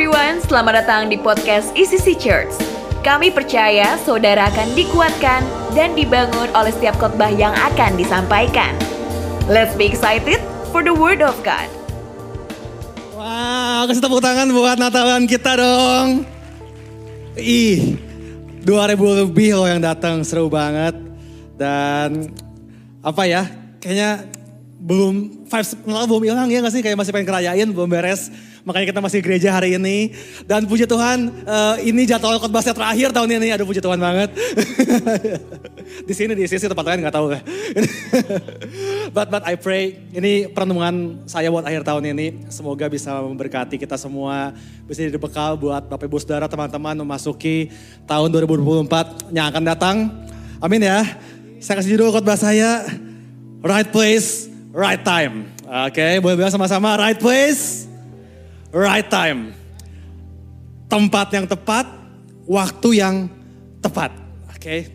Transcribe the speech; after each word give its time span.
everyone, 0.00 0.40
selamat 0.48 0.80
datang 0.80 1.12
di 1.12 1.20
podcast 1.20 1.76
ECC 1.76 2.16
Church. 2.16 2.48
Kami 3.04 3.28
percaya 3.28 4.00
saudara 4.00 4.48
akan 4.48 4.72
dikuatkan 4.72 5.44
dan 5.76 5.92
dibangun 5.92 6.48
oleh 6.56 6.72
setiap 6.72 6.96
khotbah 6.96 7.28
yang 7.28 7.52
akan 7.52 8.00
disampaikan. 8.00 8.72
Let's 9.44 9.76
be 9.76 9.84
excited 9.84 10.40
for 10.72 10.80
the 10.80 10.96
word 10.96 11.20
of 11.20 11.36
God. 11.44 11.68
Wow, 13.12 13.84
kasih 13.92 14.00
tepuk 14.00 14.24
tangan 14.24 14.48
buat 14.48 14.80
Natalan 14.80 15.28
kita 15.28 15.60
dong. 15.60 16.24
Ih, 17.36 18.00
2000 18.64 19.28
lebih 19.28 19.52
loh 19.52 19.68
yang 19.68 19.84
datang, 19.84 20.24
seru 20.24 20.48
banget. 20.48 20.96
Dan 21.60 22.32
apa 23.04 23.28
ya, 23.28 23.44
kayaknya 23.84 24.24
belum 24.80 25.44
pengenalan 25.44 26.08
belum 26.08 26.24
hilang 26.24 26.48
ya 26.48 26.64
gak 26.64 26.72
sih? 26.72 26.80
Kayak 26.80 27.04
masih 27.04 27.12
pengen 27.12 27.28
kerayain, 27.28 27.68
belum 27.68 27.92
beres. 27.92 28.32
Makanya 28.64 28.86
kita 28.92 29.00
masih 29.00 29.20
gereja 29.24 29.50
hari 29.54 29.76
ini. 29.76 30.12
Dan 30.44 30.68
puji 30.68 30.84
Tuhan, 30.84 31.32
eh, 31.44 31.76
ini 31.88 32.04
jadwal 32.04 32.40
khotbahnya 32.40 32.72
terakhir 32.76 33.08
tahun 33.12 33.40
ini. 33.40 33.48
Aduh 33.56 33.66
puji 33.68 33.80
Tuhan 33.80 34.00
banget. 34.00 34.30
di 36.08 36.14
sini 36.14 36.32
di 36.38 36.46
sisi 36.46 36.70
tempat 36.70 36.86
lain 36.86 37.02
nggak 37.02 37.14
tahu 37.14 37.34
but 39.14 39.26
but 39.26 39.42
I 39.42 39.58
pray 39.58 39.98
ini 40.14 40.46
perenungan 40.46 41.26
saya 41.26 41.50
buat 41.50 41.66
akhir 41.66 41.82
tahun 41.82 42.14
ini 42.14 42.46
semoga 42.46 42.86
bisa 42.86 43.10
memberkati 43.18 43.74
kita 43.74 43.98
semua 43.98 44.54
bisa 44.86 45.02
jadi 45.02 45.18
bekal 45.18 45.58
buat 45.58 45.90
Bapak 45.90 46.06
Ibu 46.06 46.18
Saudara 46.22 46.46
teman-teman 46.46 46.94
memasuki 46.94 47.74
tahun 48.06 48.30
2024 48.30 49.34
yang 49.34 49.46
akan 49.50 49.62
datang. 49.66 49.96
Amin 50.62 50.82
ya. 50.82 51.02
Saya 51.58 51.80
kasih 51.82 51.98
judul 51.98 52.14
khotbah 52.14 52.38
saya 52.38 52.86
Right 53.60 53.90
Place, 53.92 54.48
Right 54.72 55.02
Time. 55.04 55.50
Oke, 55.90 56.18
boleh 56.24 56.36
bilang 56.40 56.52
sama-sama 56.52 56.96
Right 56.96 57.20
Place, 57.20 57.89
Right 58.70 59.10
Time. 59.10 59.50
Tempat 60.86 61.34
yang 61.34 61.46
tepat, 61.46 61.86
waktu 62.46 62.88
yang 63.02 63.26
tepat. 63.82 64.14
Oke. 64.54 64.90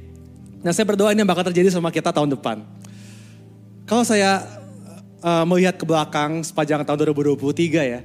Nah 0.63 0.71
saya 0.71 0.87
berdoa 0.87 1.11
ini 1.11 1.27
bakal 1.27 1.43
terjadi 1.51 1.71
sama 1.71 1.91
kita 1.91 2.15
tahun 2.15 2.31
depan. 2.35 2.63
Kalau 3.83 4.03
saya 4.07 4.43
uh, 5.19 5.43
melihat 5.43 5.75
ke 5.75 5.85
belakang 5.85 6.41
sepanjang 6.41 6.87
tahun 6.87 7.15
2023 7.15 7.91
ya, 7.91 7.99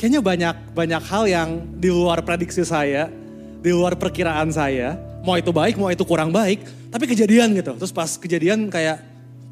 kayaknya 0.00 0.20
banyak 0.24 0.56
banyak 0.72 1.02
hal 1.04 1.24
yang 1.28 1.48
di 1.76 1.92
luar 1.92 2.24
prediksi 2.24 2.64
saya, 2.64 3.12
di 3.60 3.70
luar 3.70 3.96
perkiraan 4.00 4.48
saya. 4.48 4.96
Mau 5.22 5.38
itu 5.38 5.54
baik, 5.54 5.78
mau 5.78 5.92
itu 5.92 6.02
kurang 6.02 6.34
baik, 6.34 6.64
tapi 6.90 7.06
kejadian 7.06 7.54
gitu. 7.54 7.78
Terus 7.78 7.94
pas 7.94 8.10
kejadian 8.18 8.66
kayak, 8.66 8.98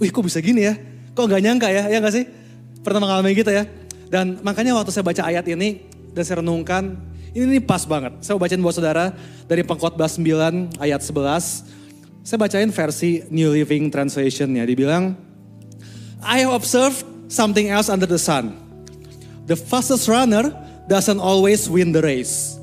wih 0.02 0.11
kok 0.11 0.27
bisa 0.27 0.42
gini 0.42 0.67
ya? 0.67 0.74
Kok 1.14 1.30
gak 1.30 1.42
nyangka 1.45 1.69
ya? 1.70 1.86
Ya 1.86 2.02
gak 2.02 2.11
sih? 2.17 2.27
Pernah 2.83 3.06
mengalami 3.06 3.39
gitu 3.39 3.55
ya? 3.55 3.69
Dan 4.11 4.42
makanya 4.42 4.75
waktu 4.75 4.91
saya 4.91 5.06
baca 5.06 5.22
ayat 5.22 5.47
ini 5.47 5.86
dan 6.11 6.22
saya 6.27 6.42
renungkan, 6.42 6.98
ini, 7.30 7.47
ini 7.47 7.58
pas 7.62 7.86
banget. 7.86 8.19
Saya 8.27 8.34
mau 8.34 8.42
bacain 8.42 8.58
buat 8.58 8.75
saudara 8.75 9.14
dari 9.47 9.62
pengkhotbah 9.62 10.11
9 10.11 10.83
ayat 10.83 11.00
11. 11.00 12.27
Saya 12.27 12.39
bacain 12.42 12.75
versi 12.75 13.22
New 13.30 13.55
Living 13.55 13.86
Translation-nya. 13.86 14.67
Dibilang, 14.67 15.14
I 16.20 16.42
have 16.42 16.52
observed 16.52 17.06
something 17.30 17.70
else 17.70 17.86
under 17.86 18.05
the 18.05 18.19
sun. 18.19 18.58
The 19.47 19.55
fastest 19.55 20.11
runner 20.11 20.50
doesn't 20.91 21.22
always 21.22 21.70
win 21.70 21.95
the 21.95 22.02
race. 22.02 22.58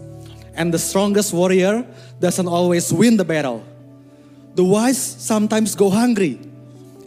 And 0.52 0.76
the 0.76 0.80
strongest 0.80 1.32
warrior 1.32 1.88
doesn't 2.20 2.48
always 2.48 2.92
win 2.92 3.16
the 3.16 3.26
battle. 3.26 3.64
The 4.60 4.68
wise 4.68 5.00
sometimes 5.00 5.80
go 5.80 5.90
hungry. 5.90 6.44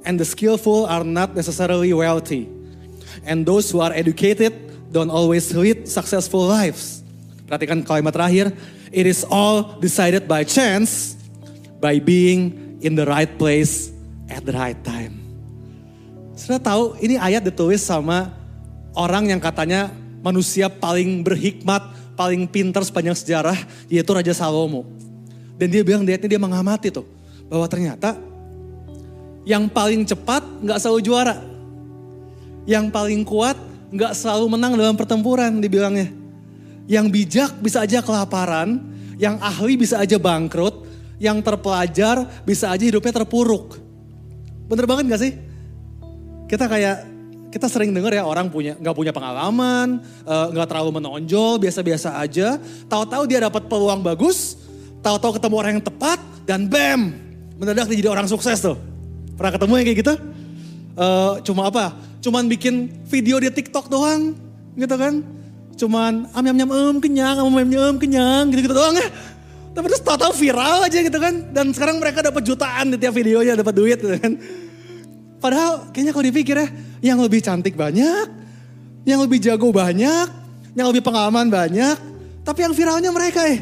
And 0.09 0.17
the 0.17 0.25
skillful 0.25 0.89
are 0.89 1.05
not 1.05 1.37
necessarily 1.37 1.93
wealthy. 1.93 2.60
And 3.27 3.45
those 3.45 3.71
who 3.71 3.83
are 3.83 3.93
educated 3.93 4.55
don't 4.91 5.11
always 5.11 5.51
lead 5.55 5.87
successful 5.87 6.47
lives. 6.47 7.03
Perhatikan 7.47 7.83
kalimat 7.83 8.15
terakhir. 8.15 8.55
It 8.91 9.07
is 9.07 9.23
all 9.27 9.79
decided 9.79 10.27
by 10.27 10.43
chance 10.43 11.15
by 11.79 12.03
being 12.03 12.77
in 12.83 12.99
the 12.99 13.07
right 13.07 13.31
place 13.39 13.95
at 14.27 14.43
the 14.43 14.55
right 14.55 14.79
time. 14.83 15.19
Sudah 16.35 16.59
tahu 16.59 16.99
ini 16.99 17.21
ayat 17.21 17.47
ditulis 17.47 17.85
sama 17.85 18.33
orang 18.97 19.31
yang 19.31 19.39
katanya 19.39 19.93
manusia 20.25 20.67
paling 20.67 21.23
berhikmat, 21.23 21.85
paling 22.17 22.49
pintar 22.49 22.83
sepanjang 22.83 23.15
sejarah, 23.15 23.57
yaitu 23.87 24.11
Raja 24.11 24.33
Salomo. 24.33 24.89
Dan 25.61 25.69
dia 25.69 25.85
bilang 25.85 26.03
dia 26.03 26.17
dia 26.17 26.41
mengamati 26.41 26.89
tuh 26.89 27.05
bahwa 27.47 27.69
ternyata 27.69 28.17
yang 29.45 29.69
paling 29.69 30.07
cepat 30.09 30.41
nggak 30.65 30.79
selalu 30.81 31.01
juara, 31.05 31.37
yang 32.69 32.93
paling 32.93 33.25
kuat 33.25 33.57
nggak 33.91 34.13
selalu 34.15 34.57
menang 34.57 34.79
dalam 34.79 34.95
pertempuran 34.95 35.59
dibilangnya. 35.59 36.13
Yang 36.91 37.07
bijak 37.11 37.51
bisa 37.63 37.87
aja 37.87 38.03
kelaparan, 38.03 38.83
yang 39.21 39.39
ahli 39.39 39.79
bisa 39.79 40.03
aja 40.03 40.19
bangkrut, 40.19 40.87
yang 41.23 41.39
terpelajar 41.45 42.27
bisa 42.43 42.73
aja 42.73 42.83
hidupnya 42.83 43.23
terpuruk. 43.23 43.79
Bener 44.67 44.87
banget 44.87 45.05
gak 45.11 45.23
sih? 45.23 45.33
Kita 46.51 46.67
kayak 46.67 47.11
kita 47.51 47.67
sering 47.67 47.91
dengar 47.91 48.15
ya 48.15 48.23
orang 48.23 48.47
punya 48.47 48.79
nggak 48.79 48.95
punya 48.95 49.11
pengalaman, 49.11 49.99
eh, 50.23 50.47
nggak 50.55 50.67
uh, 50.67 50.71
terlalu 50.71 51.03
menonjol, 51.03 51.59
biasa-biasa 51.59 52.23
aja. 52.23 52.63
Tahu-tahu 52.87 53.27
dia 53.27 53.43
dapat 53.43 53.67
peluang 53.67 54.07
bagus, 54.07 54.55
tahu-tahu 55.03 55.39
ketemu 55.39 55.55
orang 55.59 55.73
yang 55.79 55.85
tepat 55.85 56.19
dan 56.47 56.71
bam, 56.71 57.11
mendadak 57.59 57.91
dia 57.91 58.07
jadi 58.07 58.11
orang 58.15 58.31
sukses 58.31 58.63
tuh. 58.63 58.79
Pernah 59.35 59.53
ketemu 59.59 59.73
yang 59.83 59.87
kayak 59.91 59.99
gitu? 59.99 60.15
Uh, 61.01 61.41
cuma 61.41 61.73
apa? 61.73 61.97
Cuman 62.21 62.45
bikin 62.45 62.93
video 63.09 63.41
di 63.41 63.49
TikTok 63.49 63.89
doang, 63.89 64.37
gitu 64.77 64.97
kan? 65.01 65.25
Cuman 65.81 66.29
am 66.37 66.45
nyam 66.45 66.57
nyam 66.61 66.71
em 66.77 66.97
kenyang, 67.01 67.41
am 67.41 67.49
nyam 67.49 67.71
nyam 67.73 67.97
kenyang, 67.97 68.53
gitu 68.53 68.69
gitu 68.69 68.77
doang 68.77 68.93
ya. 69.01 69.09
Tapi 69.73 69.87
terus 69.89 70.05
tahu-tahu 70.05 70.37
viral 70.37 70.85
aja 70.85 71.01
gitu 71.01 71.17
kan. 71.17 71.57
Dan 71.57 71.73
sekarang 71.73 72.05
mereka 72.05 72.21
dapat 72.21 72.45
jutaan 72.45 72.93
di 72.93 73.01
tiap 73.01 73.17
videonya, 73.17 73.57
dapat 73.57 73.73
duit 73.73 73.97
gitu 73.97 74.13
kan. 74.13 74.37
Padahal 75.41 75.89
kayaknya 75.89 76.13
kalau 76.13 76.27
dipikir 76.29 76.57
ya, 76.61 76.69
yang 77.01 77.19
lebih 77.25 77.41
cantik 77.41 77.81
banyak, 77.81 78.29
yang 79.09 79.25
lebih 79.25 79.41
jago 79.41 79.73
banyak, 79.73 80.29
yang 80.77 80.85
lebih 80.93 81.01
pengalaman 81.01 81.49
banyak, 81.49 81.97
tapi 82.45 82.61
yang 82.69 82.77
viralnya 82.77 83.09
mereka 83.09 83.49
ya. 83.49 83.57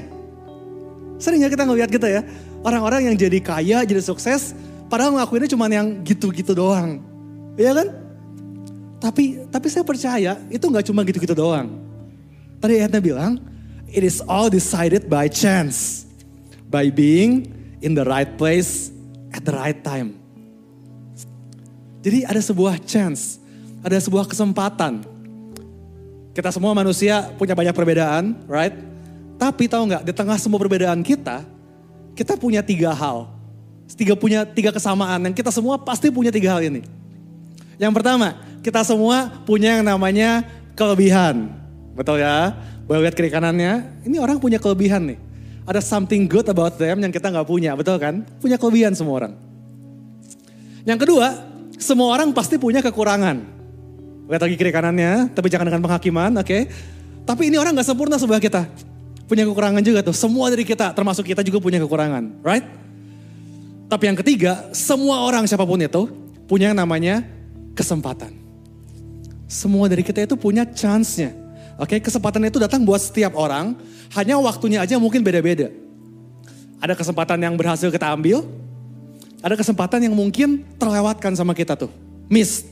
Sering 1.22 1.46
ya 1.46 1.50
kita 1.50 1.62
ngeliat 1.62 1.86
gitu 1.86 2.02
ya, 2.02 2.26
orang-orang 2.66 3.06
yang 3.06 3.14
jadi 3.14 3.38
kaya, 3.38 3.86
jadi 3.86 4.02
sukses, 4.02 4.58
padahal 4.90 5.14
ngelakuinnya 5.14 5.54
cuma 5.54 5.70
yang 5.70 6.02
gitu-gitu 6.02 6.50
doang. 6.50 6.98
Iya 7.58 7.74
kan? 7.74 7.88
Tapi 9.02 9.50
tapi 9.50 9.66
saya 9.66 9.82
percaya 9.82 10.38
itu 10.46 10.62
nggak 10.62 10.86
cuma 10.86 11.02
gitu-gitu 11.02 11.34
doang. 11.34 11.74
Tadi 12.62 12.78
ayatnya 12.78 13.02
bilang, 13.02 13.42
it 13.90 14.06
is 14.06 14.22
all 14.30 14.46
decided 14.46 15.10
by 15.10 15.26
chance. 15.26 16.06
By 16.70 16.94
being 16.94 17.50
in 17.82 17.98
the 17.98 18.06
right 18.06 18.38
place 18.38 18.94
at 19.34 19.42
the 19.42 19.54
right 19.54 19.78
time. 19.82 20.14
Jadi 21.98 22.22
ada 22.22 22.38
sebuah 22.38 22.78
chance, 22.86 23.42
ada 23.82 23.98
sebuah 23.98 24.30
kesempatan. 24.30 25.02
Kita 26.30 26.54
semua 26.54 26.70
manusia 26.70 27.26
punya 27.34 27.58
banyak 27.58 27.74
perbedaan, 27.74 28.38
right? 28.46 28.74
Tapi 29.38 29.66
tahu 29.66 29.90
nggak, 29.90 30.02
di 30.06 30.12
tengah 30.14 30.38
semua 30.38 30.58
perbedaan 30.62 31.02
kita, 31.02 31.42
kita 32.14 32.38
punya 32.38 32.62
tiga 32.62 32.94
hal. 32.94 33.30
Tiga 33.98 34.14
punya 34.14 34.46
tiga 34.46 34.70
kesamaan 34.70 35.18
yang 35.26 35.34
kita 35.34 35.50
semua 35.50 35.80
pasti 35.80 36.12
punya 36.12 36.30
tiga 36.30 36.54
hal 36.54 36.62
ini. 36.62 36.86
Yang 37.78 37.92
pertama, 37.94 38.34
kita 38.60 38.82
semua 38.82 39.30
punya 39.46 39.78
yang 39.78 39.86
namanya 39.86 40.42
kelebihan. 40.74 41.50
Betul 41.94 42.20
ya? 42.22 42.54
Boleh 42.90 43.06
lihat 43.06 43.14
kiri 43.14 43.30
kanannya, 43.30 44.02
ini 44.02 44.18
orang 44.18 44.42
punya 44.42 44.58
kelebihan 44.58 45.14
nih. 45.14 45.18
Ada 45.68 45.84
something 45.84 46.26
good 46.26 46.48
about 46.50 46.74
them 46.80 46.98
yang 47.04 47.12
kita 47.12 47.28
nggak 47.30 47.46
punya, 47.46 47.76
betul 47.78 48.00
kan? 48.00 48.24
Punya 48.42 48.56
kelebihan 48.56 48.96
semua 48.96 49.24
orang. 49.24 49.32
Yang 50.82 51.04
kedua, 51.04 51.26
semua 51.76 52.16
orang 52.16 52.32
pasti 52.32 52.56
punya 52.56 52.80
kekurangan. 52.80 53.44
Lihat 54.28 54.42
lagi 54.42 54.56
kiri 54.56 54.72
kanannya, 54.72 55.32
tapi 55.36 55.52
jangan 55.52 55.68
dengan 55.68 55.84
penghakiman, 55.84 56.32
oke? 56.40 56.48
Okay? 56.48 56.62
Tapi 57.28 57.52
ini 57.52 57.60
orang 57.60 57.76
nggak 57.76 57.84
sempurna 57.84 58.16
sebelah 58.16 58.40
kita. 58.40 58.64
Punya 59.28 59.44
kekurangan 59.44 59.84
juga 59.84 60.00
tuh. 60.00 60.16
Semua 60.16 60.48
dari 60.48 60.64
kita, 60.64 60.96
termasuk 60.96 61.28
kita 61.28 61.44
juga 61.44 61.60
punya 61.60 61.76
kekurangan, 61.84 62.40
right? 62.40 62.64
Tapi 63.92 64.04
yang 64.08 64.16
ketiga, 64.16 64.72
semua 64.72 65.28
orang 65.28 65.44
siapa 65.44 65.68
pun 65.68 65.76
itu 65.76 66.08
punya 66.48 66.72
yang 66.72 66.80
namanya 66.80 67.20
kesempatan. 67.78 68.34
Semua 69.46 69.86
dari 69.86 70.02
kita 70.02 70.26
itu 70.26 70.34
punya 70.34 70.66
chance-nya. 70.66 71.30
Oke, 71.78 72.02
kesempatan 72.02 72.42
itu 72.50 72.58
datang 72.58 72.82
buat 72.82 72.98
setiap 72.98 73.38
orang, 73.38 73.78
hanya 74.18 74.34
waktunya 74.42 74.82
aja 74.82 74.98
mungkin 74.98 75.22
beda-beda. 75.22 75.70
Ada 76.82 76.98
kesempatan 76.98 77.38
yang 77.38 77.54
berhasil 77.54 77.86
kita 77.86 78.10
ambil, 78.10 78.42
ada 79.38 79.54
kesempatan 79.54 80.02
yang 80.02 80.14
mungkin 80.18 80.66
terlewatkan 80.74 81.38
sama 81.38 81.54
kita 81.54 81.78
tuh, 81.78 81.90
miss. 82.26 82.66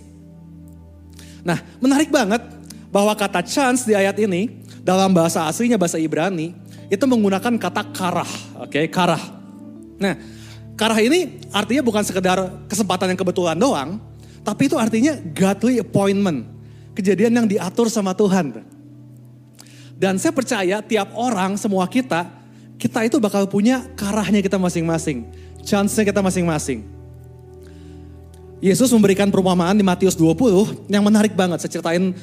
Nah, 1.46 1.62
menarik 1.78 2.10
banget 2.10 2.42
bahwa 2.90 3.14
kata 3.14 3.46
chance 3.46 3.86
di 3.86 3.94
ayat 3.94 4.18
ini 4.18 4.58
dalam 4.82 5.14
bahasa 5.14 5.46
aslinya 5.46 5.78
bahasa 5.78 6.02
Ibrani 6.02 6.50
itu 6.90 7.04
menggunakan 7.06 7.54
kata 7.54 7.82
karah, 7.94 8.32
oke, 8.58 8.74
okay? 8.74 8.84
karah. 8.90 9.22
Nah, 10.02 10.18
karah 10.74 10.98
ini 10.98 11.38
artinya 11.54 11.82
bukan 11.86 12.02
sekedar 12.02 12.66
kesempatan 12.66 13.14
yang 13.14 13.18
kebetulan 13.18 13.54
doang, 13.54 14.02
tapi 14.46 14.70
itu 14.70 14.78
artinya 14.78 15.18
godly 15.34 15.82
appointment. 15.82 16.46
Kejadian 16.94 17.34
yang 17.34 17.46
diatur 17.50 17.90
sama 17.90 18.14
Tuhan. 18.14 18.62
Dan 19.98 20.22
saya 20.22 20.30
percaya 20.30 20.78
tiap 20.86 21.10
orang, 21.18 21.58
semua 21.58 21.82
kita, 21.90 22.30
kita 22.78 23.02
itu 23.02 23.18
bakal 23.18 23.50
punya 23.50 23.82
karahnya 23.98 24.38
kita 24.38 24.54
masing-masing. 24.54 25.26
Chance-nya 25.66 26.06
kita 26.06 26.22
masing-masing. 26.22 26.86
Yesus 28.62 28.88
memberikan 28.94 29.28
perumpamaan 29.34 29.74
di 29.74 29.82
Matius 29.82 30.14
20 30.14 30.86
yang 30.88 31.02
menarik 31.02 31.34
banget. 31.34 31.66
Saya 31.66 31.76
ceritain 31.76 32.14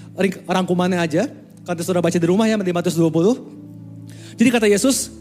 rangkumannya 0.47 1.03
aja. 1.03 1.27
Kalau 1.67 1.83
sudah 1.83 2.01
baca 2.01 2.15
di 2.15 2.27
rumah 2.29 2.47
ya 2.47 2.55
di 2.55 2.71
Matius 2.73 2.95
20. 2.95 4.39
Jadi 4.39 4.49
kata 4.49 4.65
Yesus, 4.71 5.11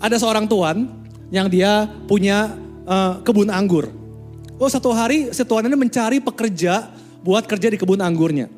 ada 0.00 0.16
seorang 0.16 0.48
tuan 0.48 0.88
yang 1.28 1.46
dia 1.52 1.86
punya 2.08 2.56
uh, 2.88 3.20
kebun 3.22 3.52
anggur. 3.52 3.97
Oh 4.58 4.66
satu 4.66 4.90
hari 4.90 5.30
si 5.30 5.46
tuan 5.46 5.62
ini 5.70 5.78
mencari 5.78 6.18
pekerja 6.18 6.90
buat 7.22 7.46
kerja 7.46 7.70
di 7.70 7.78
kebun 7.78 8.02
anggurnya. 8.02 8.50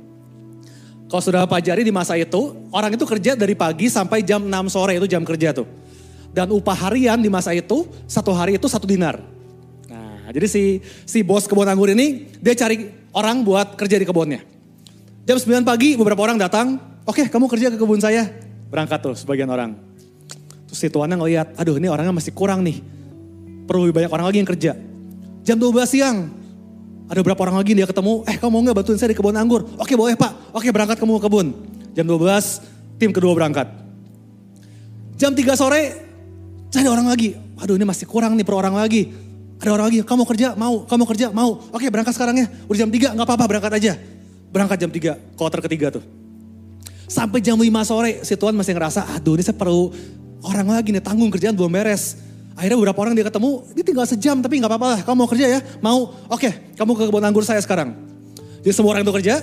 Kalau 1.13 1.21
sudah 1.21 1.45
pelajari 1.45 1.85
di 1.85 1.93
masa 1.93 2.17
itu, 2.17 2.57
orang 2.73 2.97
itu 2.97 3.05
kerja 3.05 3.37
dari 3.37 3.53
pagi 3.53 3.93
sampai 3.93 4.25
jam 4.25 4.41
6 4.41 4.73
sore 4.73 4.97
itu 4.97 5.05
jam 5.05 5.21
kerja 5.21 5.53
tuh. 5.53 5.69
Dan 6.33 6.49
upah 6.57 6.89
harian 6.89 7.21
di 7.21 7.29
masa 7.29 7.53
itu, 7.53 7.85
satu 8.09 8.33
hari 8.33 8.57
itu 8.57 8.65
satu 8.65 8.89
dinar. 8.89 9.21
Nah, 9.91 10.33
jadi 10.33 10.47
si 10.49 10.81
si 11.05 11.21
bos 11.21 11.45
kebun 11.45 11.69
anggur 11.69 11.93
ini, 11.93 12.33
dia 12.41 12.57
cari 12.57 12.89
orang 13.13 13.45
buat 13.45 13.77
kerja 13.77 14.01
di 14.01 14.07
kebunnya. 14.09 14.41
Jam 15.29 15.37
9 15.37 15.69
pagi 15.69 16.01
beberapa 16.01 16.25
orang 16.25 16.41
datang, 16.41 16.81
oke 17.05 17.13
okay, 17.13 17.27
kamu 17.29 17.45
kerja 17.45 17.69
ke 17.69 17.77
kebun 17.77 18.01
saya. 18.01 18.25
Berangkat 18.73 19.05
tuh 19.05 19.15
sebagian 19.19 19.53
orang. 19.53 19.77
Terus 20.65 20.81
si 20.81 20.89
tuannya 20.89 21.19
ngeliat, 21.19 21.61
aduh 21.61 21.77
ini 21.77 21.93
orangnya 21.93 22.15
masih 22.17 22.33
kurang 22.33 22.65
nih. 22.65 22.81
Perlu 23.69 23.91
lebih 23.91 24.01
banyak 24.01 24.11
orang 24.15 24.27
lagi 24.31 24.39
yang 24.41 24.49
kerja. 24.49 24.73
Jam 25.41 25.57
12 25.57 25.89
siang, 25.89 26.29
ada 27.09 27.21
berapa 27.25 27.41
orang 27.49 27.59
lagi 27.65 27.73
dia 27.73 27.89
ketemu, 27.89 28.23
eh 28.29 28.37
kamu 28.37 28.51
mau 28.53 28.61
gak 28.61 28.77
bantuin 28.85 28.99
saya 29.01 29.11
di 29.11 29.17
kebun 29.17 29.35
anggur? 29.35 29.65
Oke 29.81 29.97
boleh 29.97 30.15
pak, 30.15 30.53
oke 30.53 30.69
berangkat 30.69 31.01
kamu 31.01 31.17
ke 31.17 31.23
kebun. 31.27 31.47
Jam 31.97 32.05
12, 32.07 33.01
tim 33.01 33.11
kedua 33.11 33.33
berangkat. 33.33 33.67
Jam 35.17 35.33
3 35.33 35.43
sore, 35.57 35.83
cari 36.69 36.87
orang 36.87 37.09
lagi. 37.09 37.35
Aduh 37.61 37.75
ini 37.77 37.89
masih 37.89 38.05
kurang 38.05 38.37
nih 38.37 38.45
per 38.45 38.55
orang 38.57 38.77
lagi. 38.77 39.11
Ada 39.61 39.77
orang 39.77 39.87
lagi, 39.93 39.99
kamu 40.05 40.23
kerja 40.29 40.49
mau, 40.57 40.85
kamu 40.85 41.05
kerja 41.09 41.27
mau. 41.33 41.61
Oke 41.73 41.89
berangkat 41.89 42.15
sekarang 42.17 42.37
ya, 42.37 42.47
udah 42.69 42.79
jam 42.87 42.91
3 42.93 43.17
gak 43.17 43.27
apa-apa 43.27 43.45
berangkat 43.49 43.73
aja. 43.81 43.93
Berangkat 44.53 44.77
jam 44.77 44.91
3, 44.93 45.17
kloter 45.41 45.61
ketiga 45.65 45.99
tuh. 45.99 46.05
Sampai 47.11 47.43
jam 47.43 47.57
5 47.57 47.67
sore, 47.83 48.23
si 48.23 48.37
Tuhan 48.37 48.55
masih 48.55 48.77
ngerasa, 48.77 49.19
aduh 49.19 49.35
ini 49.35 49.43
saya 49.43 49.57
perlu 49.57 49.91
orang 50.47 50.79
lagi 50.79 50.95
nih, 50.95 51.03
tanggung 51.03 51.33
kerjaan 51.33 51.59
belum 51.59 51.75
beres 51.75 52.30
Akhirnya 52.61 52.77
beberapa 52.77 53.01
orang 53.01 53.17
dia 53.17 53.25
ketemu, 53.25 53.65
dia 53.73 53.85
tinggal 53.89 54.05
sejam 54.05 54.37
tapi 54.45 54.61
nggak 54.61 54.69
apa-apa 54.69 54.89
lah. 54.93 55.01
Kamu 55.01 55.17
mau 55.25 55.29
kerja 55.33 55.49
ya? 55.49 55.61
Mau? 55.81 56.13
Oke, 56.29 56.77
kamu 56.77 56.93
ke 56.93 57.03
kebun 57.09 57.25
anggur 57.25 57.41
saya 57.41 57.57
sekarang. 57.65 57.97
Jadi 58.61 58.77
semua 58.77 58.93
orang 58.93 59.09
itu 59.09 59.17
kerja. 59.17 59.41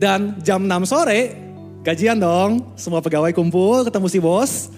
Dan 0.00 0.40
jam 0.40 0.64
6 0.64 0.88
sore, 0.88 1.36
gajian 1.84 2.16
dong. 2.16 2.72
Semua 2.72 3.04
pegawai 3.04 3.36
kumpul, 3.36 3.84
ketemu 3.84 4.06
si 4.08 4.16
bos. 4.16 4.72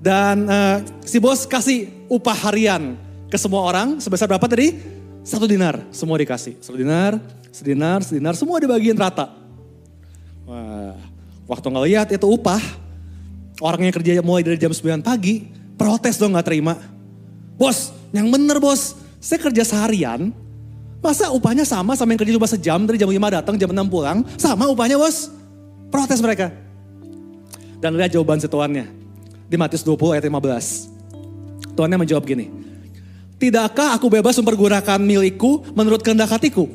Dan 0.00 0.48
uh, 0.48 0.80
si 1.04 1.20
bos 1.20 1.44
kasih 1.44 1.92
upah 2.08 2.48
harian 2.48 2.96
ke 3.28 3.36
semua 3.36 3.60
orang 3.60 4.00
sebesar 4.00 4.24
berapa 4.24 4.48
tadi? 4.48 4.80
Satu 5.28 5.44
dinar, 5.44 5.84
semua 5.92 6.16
dikasih. 6.16 6.56
Satu 6.64 6.80
dinar, 6.80 7.20
sedinar, 7.52 8.00
sedinar, 8.00 8.32
semua 8.32 8.56
dibagiin 8.64 8.96
rata. 8.96 9.28
Wah, 10.48 10.96
waktu 11.44 11.68
ngeliat 11.68 12.08
itu 12.16 12.24
upah, 12.24 12.64
orang 13.60 13.92
yang 13.92 13.94
kerja 14.00 14.24
mulai 14.24 14.40
dari 14.40 14.56
jam 14.56 14.72
9 14.72 15.04
pagi, 15.04 15.55
Protes 15.76 16.16
dong 16.16 16.34
gak 16.36 16.48
terima. 16.48 16.80
Bos, 17.56 17.92
yang 18.12 18.28
bener 18.32 18.60
bos, 18.60 18.96
saya 19.20 19.40
kerja 19.40 19.64
seharian, 19.64 20.32
masa 21.00 21.32
upahnya 21.32 21.64
sama 21.64 21.96
sama 21.96 22.12
yang 22.12 22.20
kerja 22.20 22.36
cuma 22.36 22.48
sejam, 22.48 22.80
dari 22.84 23.00
jam 23.00 23.08
5 23.08 23.36
datang, 23.40 23.54
jam 23.56 23.70
6 23.72 23.92
pulang, 23.92 24.24
sama 24.36 24.68
upahnya 24.68 24.96
bos. 25.00 25.32
Protes 25.92 26.20
mereka. 26.20 26.52
Dan 27.80 27.96
lihat 27.96 28.12
jawaban 28.12 28.40
setuannya. 28.40 28.88
Di 29.46 29.54
Matius 29.54 29.86
20 29.86 30.18
ayat 30.18 30.24
15. 30.26 31.76
Tuannya 31.76 31.98
menjawab 32.02 32.24
gini. 32.24 32.50
Tidakkah 33.36 33.94
aku 34.00 34.08
bebas 34.08 34.34
mempergunakan 34.40 34.96
milikku 34.96 35.60
menurut 35.76 36.00
kehendak 36.00 36.32
hatiku? 36.32 36.66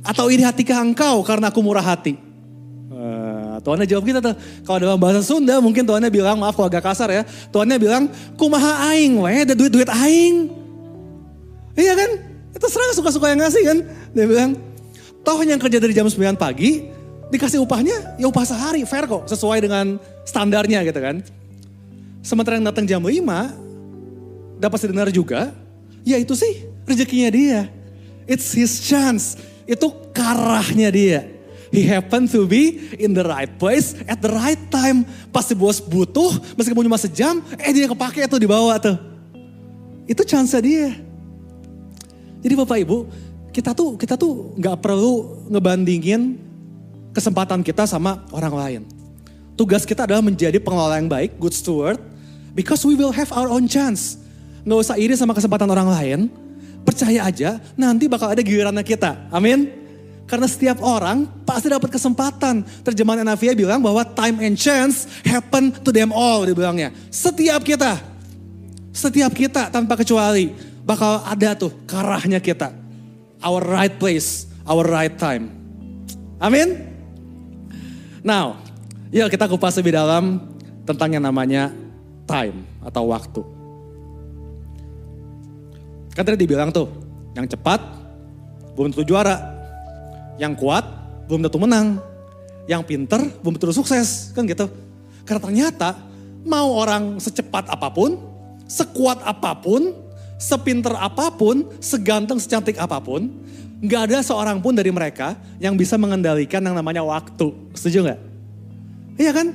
Atau 0.00 0.32
iri 0.32 0.44
hatikah 0.44 0.80
engkau 0.80 1.20
karena 1.22 1.52
aku 1.52 1.60
murah 1.60 1.84
hati? 1.84 2.16
Tuannya 3.64 3.88
jawab 3.88 4.04
kita 4.04 4.20
tuh. 4.20 4.36
Kalau 4.68 4.78
dalam 4.78 5.00
bahasa 5.00 5.24
Sunda 5.24 5.56
mungkin 5.64 5.88
Tuannya 5.88 6.12
bilang, 6.12 6.36
maaf 6.36 6.52
kalau 6.52 6.68
agak 6.68 6.84
kasar 6.84 7.08
ya. 7.08 7.22
Tuannya 7.48 7.80
bilang, 7.80 8.12
kumaha 8.36 8.92
aing 8.92 9.16
we, 9.24 9.48
ada 9.48 9.56
duit-duit 9.56 9.88
aing. 9.88 10.52
Iya 11.74 11.96
kan? 11.96 12.10
Itu 12.52 12.66
serang 12.68 12.92
suka-suka 12.92 13.32
yang 13.32 13.40
ngasih 13.40 13.62
kan. 13.64 13.78
Dia 14.12 14.26
bilang, 14.28 14.50
toh 15.24 15.40
yang 15.40 15.56
kerja 15.58 15.80
dari 15.80 15.96
jam 15.96 16.04
9 16.04 16.36
pagi, 16.36 16.86
dikasih 17.32 17.64
upahnya 17.64 18.20
ya 18.20 18.28
upah 18.28 18.44
sehari, 18.44 18.84
fair 18.84 19.08
kok. 19.08 19.24
Sesuai 19.26 19.64
dengan 19.64 19.96
standarnya 20.28 20.84
gitu 20.84 21.00
kan. 21.00 21.24
Sementara 22.20 22.60
yang 22.60 22.68
datang 22.68 22.84
jam 22.84 23.00
5, 23.00 24.60
dapat 24.60 24.78
sedenar 24.78 25.08
juga, 25.08 25.56
ya 26.04 26.20
itu 26.20 26.36
sih 26.36 26.68
rezekinya 26.84 27.32
dia. 27.32 27.60
It's 28.28 28.52
his 28.52 28.80
chance. 28.84 29.36
Itu 29.64 29.92
karahnya 30.12 30.88
dia. 30.92 31.33
He 31.74 31.82
happened 31.90 32.30
to 32.30 32.46
be 32.46 32.94
in 33.02 33.18
the 33.18 33.26
right 33.26 33.50
place 33.50 33.98
at 34.06 34.22
the 34.22 34.30
right 34.30 34.62
time. 34.70 35.02
Pas 35.34 35.42
si 35.42 35.58
bos 35.58 35.82
butuh, 35.82 36.54
meskipun 36.54 36.86
cuma 36.86 36.94
sejam, 36.94 37.42
eh 37.58 37.74
dia 37.74 37.90
kepake 37.90 38.22
tuh 38.30 38.38
dibawa 38.38 38.78
tuh. 38.78 38.94
Itu 40.06 40.22
chance 40.22 40.54
dia. 40.62 40.94
Jadi 42.38 42.54
Bapak 42.54 42.78
Ibu, 42.78 43.10
kita 43.50 43.74
tuh 43.74 43.98
kita 43.98 44.14
tuh 44.14 44.54
nggak 44.54 44.86
perlu 44.86 45.42
ngebandingin 45.50 46.38
kesempatan 47.10 47.66
kita 47.66 47.90
sama 47.90 48.22
orang 48.30 48.54
lain. 48.54 48.82
Tugas 49.58 49.82
kita 49.82 50.06
adalah 50.06 50.22
menjadi 50.22 50.62
pengelola 50.62 50.94
yang 50.94 51.10
baik, 51.10 51.42
good 51.42 51.54
steward, 51.54 51.98
because 52.54 52.86
we 52.86 52.94
will 52.94 53.10
have 53.10 53.34
our 53.34 53.50
own 53.50 53.66
chance. 53.66 54.14
Nggak 54.62 54.78
usah 54.78 54.94
iri 54.94 55.18
sama 55.18 55.34
kesempatan 55.34 55.66
orang 55.66 55.90
lain, 55.90 56.20
percaya 56.86 57.26
aja 57.26 57.58
nanti 57.74 58.06
bakal 58.06 58.30
ada 58.30 58.46
gilirannya 58.46 58.86
kita. 58.86 59.26
Amin. 59.34 59.83
Karena 60.24 60.48
setiap 60.48 60.80
orang 60.80 61.28
pasti 61.44 61.68
dapat 61.68 61.92
kesempatan. 61.92 62.64
Terjemahan 62.80 63.28
Navia 63.28 63.52
bilang 63.52 63.84
bahwa 63.84 64.00
time 64.02 64.40
and 64.40 64.56
chance 64.56 65.04
happen 65.20 65.68
to 65.84 65.92
them 65.92 66.10
all. 66.16 66.48
Dia 66.48 66.56
bilangnya. 66.56 66.88
Setiap 67.12 67.60
kita. 67.60 68.00
Setiap 68.90 69.36
kita 69.36 69.68
tanpa 69.68 70.00
kecuali. 70.00 70.48
Bakal 70.84 71.28
ada 71.28 71.52
tuh 71.56 71.72
karahnya 71.84 72.40
kita. 72.40 72.72
Our 73.44 73.60
right 73.60 73.94
place. 74.00 74.48
Our 74.64 74.84
right 74.88 75.12
time. 75.12 75.52
Amin. 76.40 76.88
Now, 78.24 78.56
yuk 79.12 79.28
kita 79.28 79.44
kupas 79.44 79.76
lebih 79.76 79.92
dalam 79.92 80.40
tentang 80.88 81.12
yang 81.12 81.24
namanya 81.24 81.68
time 82.24 82.64
atau 82.80 83.12
waktu. 83.12 83.42
Kan 86.16 86.24
tadi 86.24 86.40
dibilang 86.46 86.72
tuh, 86.72 86.88
yang 87.36 87.44
cepat 87.44 87.84
belum 88.74 88.94
tentu 88.94 89.04
juara, 89.06 89.53
yang 90.40 90.54
kuat 90.58 90.84
belum 91.30 91.44
tentu 91.46 91.58
menang. 91.60 91.98
Yang 92.64 92.82
pinter 92.88 93.20
belum 93.42 93.60
tentu 93.60 93.74
sukses. 93.76 94.32
Kan 94.32 94.48
gitu. 94.48 94.68
Karena 95.24 95.40
ternyata 95.40 95.88
mau 96.44 96.76
orang 96.76 97.16
secepat 97.16 97.68
apa 97.72 97.88
pun, 97.88 98.20
sekuat 98.68 99.24
apa 99.24 99.56
pun, 99.56 99.96
sepinter 100.36 100.92
apa 100.96 101.32
pun, 101.32 101.64
seganteng, 101.80 102.36
secantik 102.36 102.76
apa 102.76 103.00
pun, 103.00 103.32
nggak 103.80 104.12
ada 104.12 104.18
seorang 104.20 104.60
pun 104.60 104.76
dari 104.76 104.92
mereka 104.92 105.36
yang 105.56 105.76
bisa 105.76 105.96
mengendalikan 105.96 106.60
yang 106.60 106.76
namanya 106.76 107.00
waktu. 107.00 107.52
Setuju 107.72 108.04
nggak? 108.04 108.20
Iya 109.16 109.32
kan? 109.32 109.48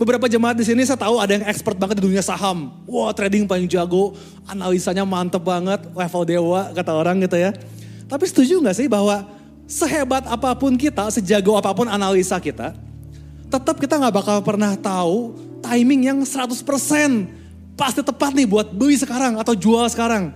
Beberapa 0.00 0.32
jemaat 0.32 0.56
di 0.56 0.64
sini 0.64 0.80
saya 0.88 0.96
tahu 0.96 1.20
ada 1.20 1.36
yang 1.36 1.44
expert 1.44 1.76
banget 1.76 2.00
di 2.00 2.08
dunia 2.08 2.24
saham. 2.24 2.72
Wah 2.88 3.12
trading 3.12 3.44
paling 3.44 3.68
jago, 3.68 4.16
analisanya 4.48 5.04
mantep 5.04 5.44
banget, 5.44 5.84
level 5.92 6.22
dewa 6.24 6.72
kata 6.72 6.92
orang 6.96 7.20
gitu 7.20 7.36
ya. 7.36 7.52
Tapi 8.08 8.24
setuju 8.24 8.64
nggak 8.64 8.76
sih 8.80 8.88
bahwa 8.88 9.28
sehebat 9.70 10.26
apa 10.26 10.50
pun 10.58 10.74
kita, 10.74 11.06
sejago 11.14 11.54
apa 11.54 11.70
pun 11.70 11.86
analisa 11.86 12.42
kita, 12.42 12.74
tetap 13.46 13.78
kita 13.78 14.02
nggak 14.02 14.14
bakal 14.18 14.38
pernah 14.42 14.74
tahu 14.74 15.38
timing 15.62 16.10
yang 16.10 16.18
100% 16.26 16.58
pasti 17.78 18.02
tepat 18.02 18.34
nih 18.34 18.50
buat 18.50 18.74
beli 18.74 18.98
sekarang 18.98 19.38
atau 19.38 19.54
jual 19.54 19.86
sekarang. 19.86 20.34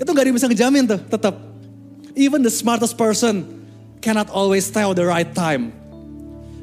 Itu 0.00 0.08
nggak 0.08 0.32
bisa 0.32 0.48
ngejamin 0.48 0.88
tuh, 0.88 1.00
tetap. 1.04 1.36
Even 2.16 2.40
the 2.40 2.52
smartest 2.52 2.96
person 2.96 3.44
cannot 4.00 4.32
always 4.32 4.68
tell 4.72 4.96
the 4.96 5.04
right 5.04 5.30
time. 5.36 5.72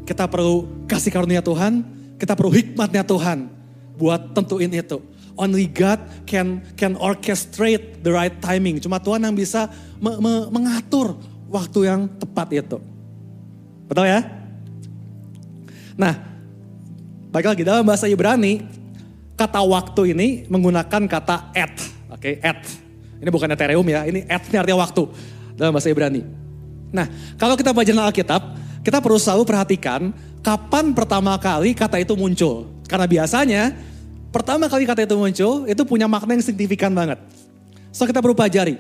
Kita 0.06 0.26
perlu 0.26 0.66
kasih 0.90 1.14
karunia 1.14 1.46
Tuhan, 1.46 1.86
kita 2.18 2.34
perlu 2.34 2.50
hikmatnya 2.50 3.06
Tuhan 3.06 3.50
buat 3.98 4.34
tentuin 4.34 4.70
itu. 4.74 4.98
Only 5.40 5.72
God 5.72 6.04
can 6.28 6.66
can 6.76 7.00
orchestrate 7.00 8.04
the 8.04 8.12
right 8.12 8.34
timing. 8.44 8.82
Cuma 8.84 9.00
Tuhan 9.00 9.24
yang 9.24 9.32
bisa 9.32 9.72
me, 10.02 10.20
me, 10.20 10.34
mengatur 10.52 11.16
waktu 11.50 11.80
yang 11.90 12.06
tepat 12.22 12.48
itu. 12.54 12.78
Betul 13.90 14.06
ya? 14.06 14.22
Nah, 15.98 16.14
baik 17.34 17.48
lagi 17.50 17.64
dalam 17.66 17.84
bahasa 17.84 18.06
Ibrani, 18.08 18.64
kata 19.36 19.60
waktu 19.66 20.16
ini 20.16 20.28
menggunakan 20.48 21.10
kata 21.10 21.52
et. 21.58 21.74
Oke, 22.14 22.40
okay, 22.40 22.46
et. 22.46 22.62
Ini 23.20 23.28
bukan 23.28 23.52
ethereum 23.52 23.84
ya, 23.84 24.08
ini 24.08 24.24
et 24.24 24.44
ini 24.48 24.56
artinya 24.56 24.80
waktu 24.80 25.04
dalam 25.60 25.76
bahasa 25.76 25.92
Ibrani. 25.92 26.24
Nah, 26.90 27.06
kalau 27.36 27.60
kita 27.60 27.76
baca 27.76 27.92
Alkitab, 28.08 28.42
kita 28.86 28.98
perlu 29.04 29.20
selalu 29.20 29.44
perhatikan 29.44 30.16
kapan 30.40 30.96
pertama 30.96 31.36
kali 31.36 31.76
kata 31.76 32.00
itu 32.00 32.16
muncul? 32.16 32.72
Karena 32.88 33.06
biasanya 33.06 33.76
pertama 34.32 34.66
kali 34.72 34.88
kata 34.88 35.06
itu 35.06 35.16
muncul 35.20 35.68
itu 35.68 35.82
punya 35.84 36.08
makna 36.08 36.40
yang 36.40 36.46
signifikan 36.46 36.90
banget. 36.96 37.20
So 37.92 38.08
kita 38.08 38.24
perlu 38.24 38.34
pelajari. 38.34 38.80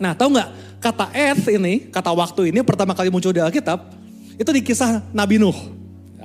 Nah 0.00 0.16
tahu 0.16 0.32
nggak 0.32 0.80
kata 0.80 1.12
earth 1.12 1.46
ini, 1.52 1.92
kata 1.92 2.08
waktu 2.08 2.48
ini 2.48 2.64
pertama 2.64 2.96
kali 2.96 3.12
muncul 3.12 3.36
di 3.36 3.38
Alkitab 3.44 3.84
itu 4.40 4.48
di 4.48 4.64
kisah 4.64 5.04
Nabi 5.12 5.36
Nuh. 5.36 5.54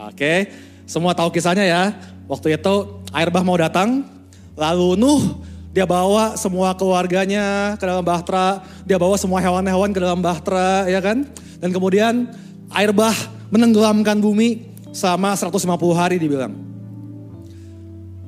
Oke, 0.07 0.47
semua 0.87 1.11
tahu 1.11 1.27
kisahnya 1.35 1.67
ya. 1.67 1.83
Waktu 2.31 2.55
itu 2.55 3.03
air 3.11 3.27
bah 3.27 3.43
mau 3.43 3.59
datang, 3.59 4.07
lalu 4.55 4.95
Nuh 4.95 5.43
dia 5.75 5.83
bawa 5.83 6.39
semua 6.39 6.71
keluarganya 6.71 7.75
ke 7.75 7.83
dalam 7.83 7.99
bahtera, 7.99 8.63
dia 8.87 8.95
bawa 8.95 9.19
semua 9.19 9.43
hewan-hewan 9.43 9.91
ke 9.91 9.99
dalam 9.99 10.23
bahtera, 10.23 10.87
ya 10.87 11.03
kan? 11.03 11.27
Dan 11.59 11.75
kemudian 11.75 12.31
air 12.71 12.95
bah 12.95 13.13
menenggelamkan 13.51 14.23
bumi 14.23 14.71
selama 14.95 15.35
150 15.35 15.67
hari 15.91 16.15
dibilang. 16.15 16.55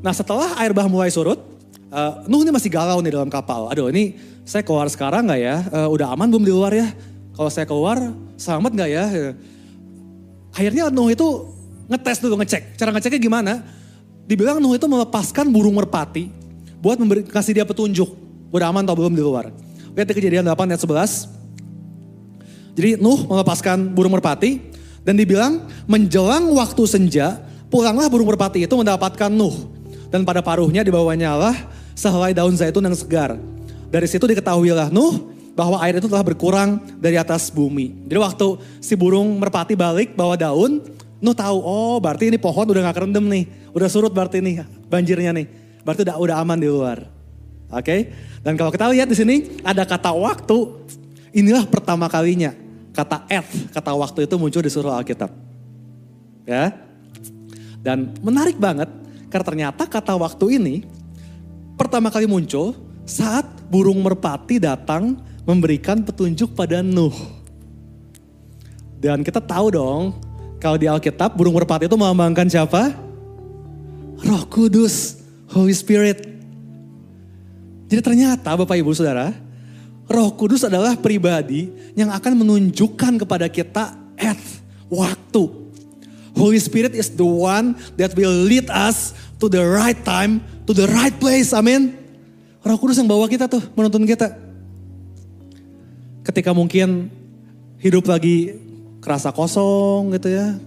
Nah 0.03 0.11
setelah 0.11 0.59
air 0.59 0.75
bah 0.75 0.91
mulai 0.91 1.07
surut, 1.07 1.39
uh, 1.87 2.27
Nuh 2.27 2.43
ini 2.43 2.51
masih 2.51 2.67
galau 2.67 2.99
nih 2.99 3.15
dalam 3.15 3.31
kapal. 3.31 3.71
Aduh 3.71 3.87
ini 3.95 4.19
saya 4.47 4.63
keluar 4.63 4.87
sekarang 4.87 5.27
nggak 5.27 5.41
ya? 5.43 5.55
Uh, 5.67 5.91
udah 5.91 6.15
aman 6.15 6.31
belum 6.31 6.47
di 6.47 6.53
luar 6.55 6.71
ya? 6.71 6.87
Kalau 7.35 7.51
saya 7.51 7.67
keluar 7.67 7.99
selamat 8.39 8.71
nggak 8.79 8.89
ya? 8.89 9.03
Akhirnya 10.55 10.87
Nuh 10.87 11.11
itu 11.11 11.27
ngetes 11.91 12.23
dulu, 12.23 12.39
ngecek. 12.39 12.79
Cara 12.79 12.95
ngeceknya 12.95 13.19
gimana? 13.19 13.59
Dibilang 14.23 14.63
Nuh 14.63 14.79
itu 14.79 14.87
melepaskan 14.87 15.51
burung 15.51 15.75
merpati 15.75 16.31
buat 16.79 16.95
memberi, 16.95 17.27
kasih 17.27 17.59
dia 17.59 17.67
petunjuk. 17.67 18.07
Udah 18.47 18.71
aman 18.71 18.87
atau 18.87 18.95
belum 18.95 19.11
di 19.11 19.19
luar. 19.19 19.51
Lihat 19.91 20.07
di 20.07 20.15
kejadian 20.15 20.47
8 20.47 20.71
ayat 20.71 20.79
11. 20.79 21.27
Jadi 22.79 22.89
Nuh 23.03 23.27
melepaskan 23.27 23.91
burung 23.91 24.15
merpati 24.15 24.63
dan 25.03 25.19
dibilang 25.19 25.67
menjelang 25.91 26.47
waktu 26.55 26.87
senja 26.87 27.43
pulanglah 27.67 28.07
burung 28.07 28.31
merpati 28.31 28.63
itu 28.63 28.73
mendapatkan 28.79 29.27
Nuh. 29.27 29.75
Dan 30.07 30.23
pada 30.23 30.39
paruhnya 30.39 30.87
dibawanya 30.87 31.35
Allah 31.35 31.55
sehelai 31.99 32.31
daun 32.31 32.55
zaitun 32.55 32.87
yang 32.87 32.95
segar. 32.95 33.35
Dari 33.87 34.07
situ 34.07 34.27
diketahuilah 34.27 34.91
Nuh 34.91 35.31
bahwa 35.57 35.81
air 35.81 35.97
itu 35.97 36.05
telah 36.05 36.21
berkurang 36.21 36.77
dari 37.01 37.17
atas 37.17 37.49
bumi. 37.49 38.05
Jadi 38.05 38.19
waktu 38.21 38.47
si 38.77 38.93
burung 38.93 39.41
merpati 39.41 39.73
balik 39.73 40.13
bawa 40.13 40.37
daun, 40.37 40.83
Nuh 41.17 41.33
tahu, 41.33 41.57
oh 41.65 41.97
berarti 41.97 42.29
ini 42.29 42.37
pohon 42.37 42.69
udah 42.69 42.91
gak 42.91 43.01
kerendam 43.01 43.25
nih. 43.25 43.49
Udah 43.73 43.89
surut 43.89 44.13
berarti 44.13 44.37
nih 44.37 44.67
banjirnya 44.85 45.33
nih. 45.33 45.49
Berarti 45.81 46.05
udah 46.05 46.15
udah 46.21 46.35
aman 46.37 46.59
di 46.61 46.69
luar. 46.69 47.09
Oke? 47.73 47.81
Okay? 47.81 47.99
Dan 48.45 48.53
kalau 48.53 48.69
kita 48.69 48.85
lihat 48.93 49.09
di 49.09 49.17
sini 49.17 49.35
ada 49.65 49.81
kata 49.81 50.13
waktu. 50.13 50.85
Inilah 51.33 51.65
pertama 51.69 52.09
kalinya 52.09 52.55
kata 52.97 53.29
at, 53.29 53.45
kata 53.73 53.91
waktu 53.93 54.25
itu 54.25 54.35
muncul 54.41 54.61
di 54.61 54.71
surah 54.73 54.97
Alkitab. 54.97 55.29
Ya. 56.49 56.73
Dan 57.85 58.17
menarik 58.25 58.57
banget 58.57 58.89
karena 59.29 59.45
ternyata 59.45 59.83
kata 59.85 60.17
waktu 60.17 60.57
ini 60.57 60.75
pertama 61.77 62.09
kali 62.09 62.25
muncul 62.25 62.73
saat 63.07 63.47
burung 63.71 64.03
merpati 64.03 64.59
datang 64.59 65.15
memberikan 65.47 66.03
petunjuk 66.03 66.51
pada 66.51 66.83
Nuh. 66.83 67.15
Dan 68.99 69.23
kita 69.23 69.39
tahu 69.39 69.71
dong, 69.71 70.19
kalau 70.59 70.75
di 70.75 70.91
Alkitab 70.91 71.31
burung 71.39 71.55
merpati 71.55 71.87
itu 71.87 71.95
melambangkan 71.95 72.51
siapa? 72.51 72.91
Roh 74.19 74.43
Kudus, 74.51 75.23
Holy 75.55 75.71
Spirit. 75.71 76.27
Jadi 77.87 78.01
ternyata 78.03 78.51
Bapak 78.59 78.75
Ibu 78.75 78.91
Saudara, 78.91 79.31
Roh 80.11 80.35
Kudus 80.35 80.67
adalah 80.67 80.99
pribadi 80.99 81.71
yang 81.95 82.11
akan 82.11 82.43
menunjukkan 82.43 83.23
kepada 83.23 83.47
kita 83.47 83.95
at 84.19 84.41
waktu. 84.91 85.47
Holy 86.35 86.59
Spirit 86.59 86.91
is 86.91 87.13
the 87.15 87.25
one 87.25 87.77
that 87.95 88.11
will 88.17 88.33
lead 88.33 88.67
us 88.67 89.15
to 89.39 89.47
the 89.47 89.63
right 89.63 89.97
time, 90.03 90.43
to 90.67 90.75
the 90.75 90.89
right 90.91 91.15
place. 91.15 91.55
Amin. 91.55 92.06
Roh 92.67 92.79
Kudus 92.79 92.99
yang 92.99 93.07
bawa 93.07 93.25
kita 93.31 93.47
tuh, 93.47 93.63
menuntun 93.73 94.03
kita. 94.03 94.35
Ketika 96.27 96.51
mungkin 96.51 97.07
hidup 97.79 98.05
lagi 98.11 98.59
kerasa 98.99 99.31
kosong 99.31 100.11
gitu 100.11 100.27
ya, 100.27 100.59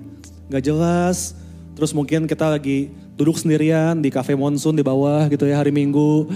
nggak 0.48 0.64
jelas. 0.64 1.36
Terus 1.76 1.92
mungkin 1.92 2.24
kita 2.24 2.48
lagi 2.48 2.88
duduk 3.20 3.36
sendirian 3.36 4.00
di 4.00 4.08
cafe 4.08 4.32
monsun 4.32 4.72
di 4.72 4.80
bawah 4.80 5.28
gitu 5.28 5.44
ya 5.44 5.60
hari 5.60 5.70
Minggu. 5.70 6.28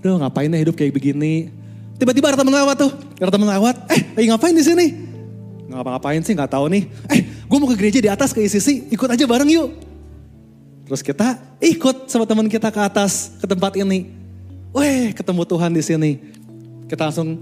Duh 0.00 0.16
ngapain 0.16 0.48
ya 0.48 0.58
hidup 0.58 0.76
kayak 0.76 0.96
begini. 0.96 1.52
Tiba-tiba 2.00 2.32
ada 2.32 2.40
temen 2.40 2.56
lewat 2.56 2.76
tuh, 2.80 2.92
ada 3.20 3.32
temen 3.32 3.44
lewat. 3.44 3.76
Eh, 3.92 4.00
lagi 4.16 4.26
ngapain 4.32 4.56
di 4.56 4.64
sini? 4.64 4.86
Ngapa-ngapain 5.68 6.24
sih 6.24 6.32
nggak 6.32 6.50
tahu 6.50 6.72
nih. 6.72 6.88
Eh, 7.12 7.20
gue 7.22 7.58
mau 7.60 7.68
ke 7.68 7.76
gereja 7.76 8.00
di 8.00 8.08
atas 8.08 8.32
ke 8.32 8.40
ICC, 8.40 8.88
ikut 8.88 9.08
aja 9.12 9.24
bareng 9.28 9.52
yuk. 9.52 9.70
Terus 10.88 11.04
kita 11.04 11.38
ikut 11.60 12.08
sama 12.08 12.26
teman 12.26 12.48
kita 12.50 12.72
ke 12.72 12.80
atas 12.80 13.36
ke 13.38 13.46
tempat 13.46 13.76
ini. 13.78 14.19
Weh, 14.70 15.10
ketemu 15.10 15.42
Tuhan 15.42 15.70
di 15.74 15.82
sini. 15.82 16.12
Kita 16.86 17.10
langsung 17.10 17.38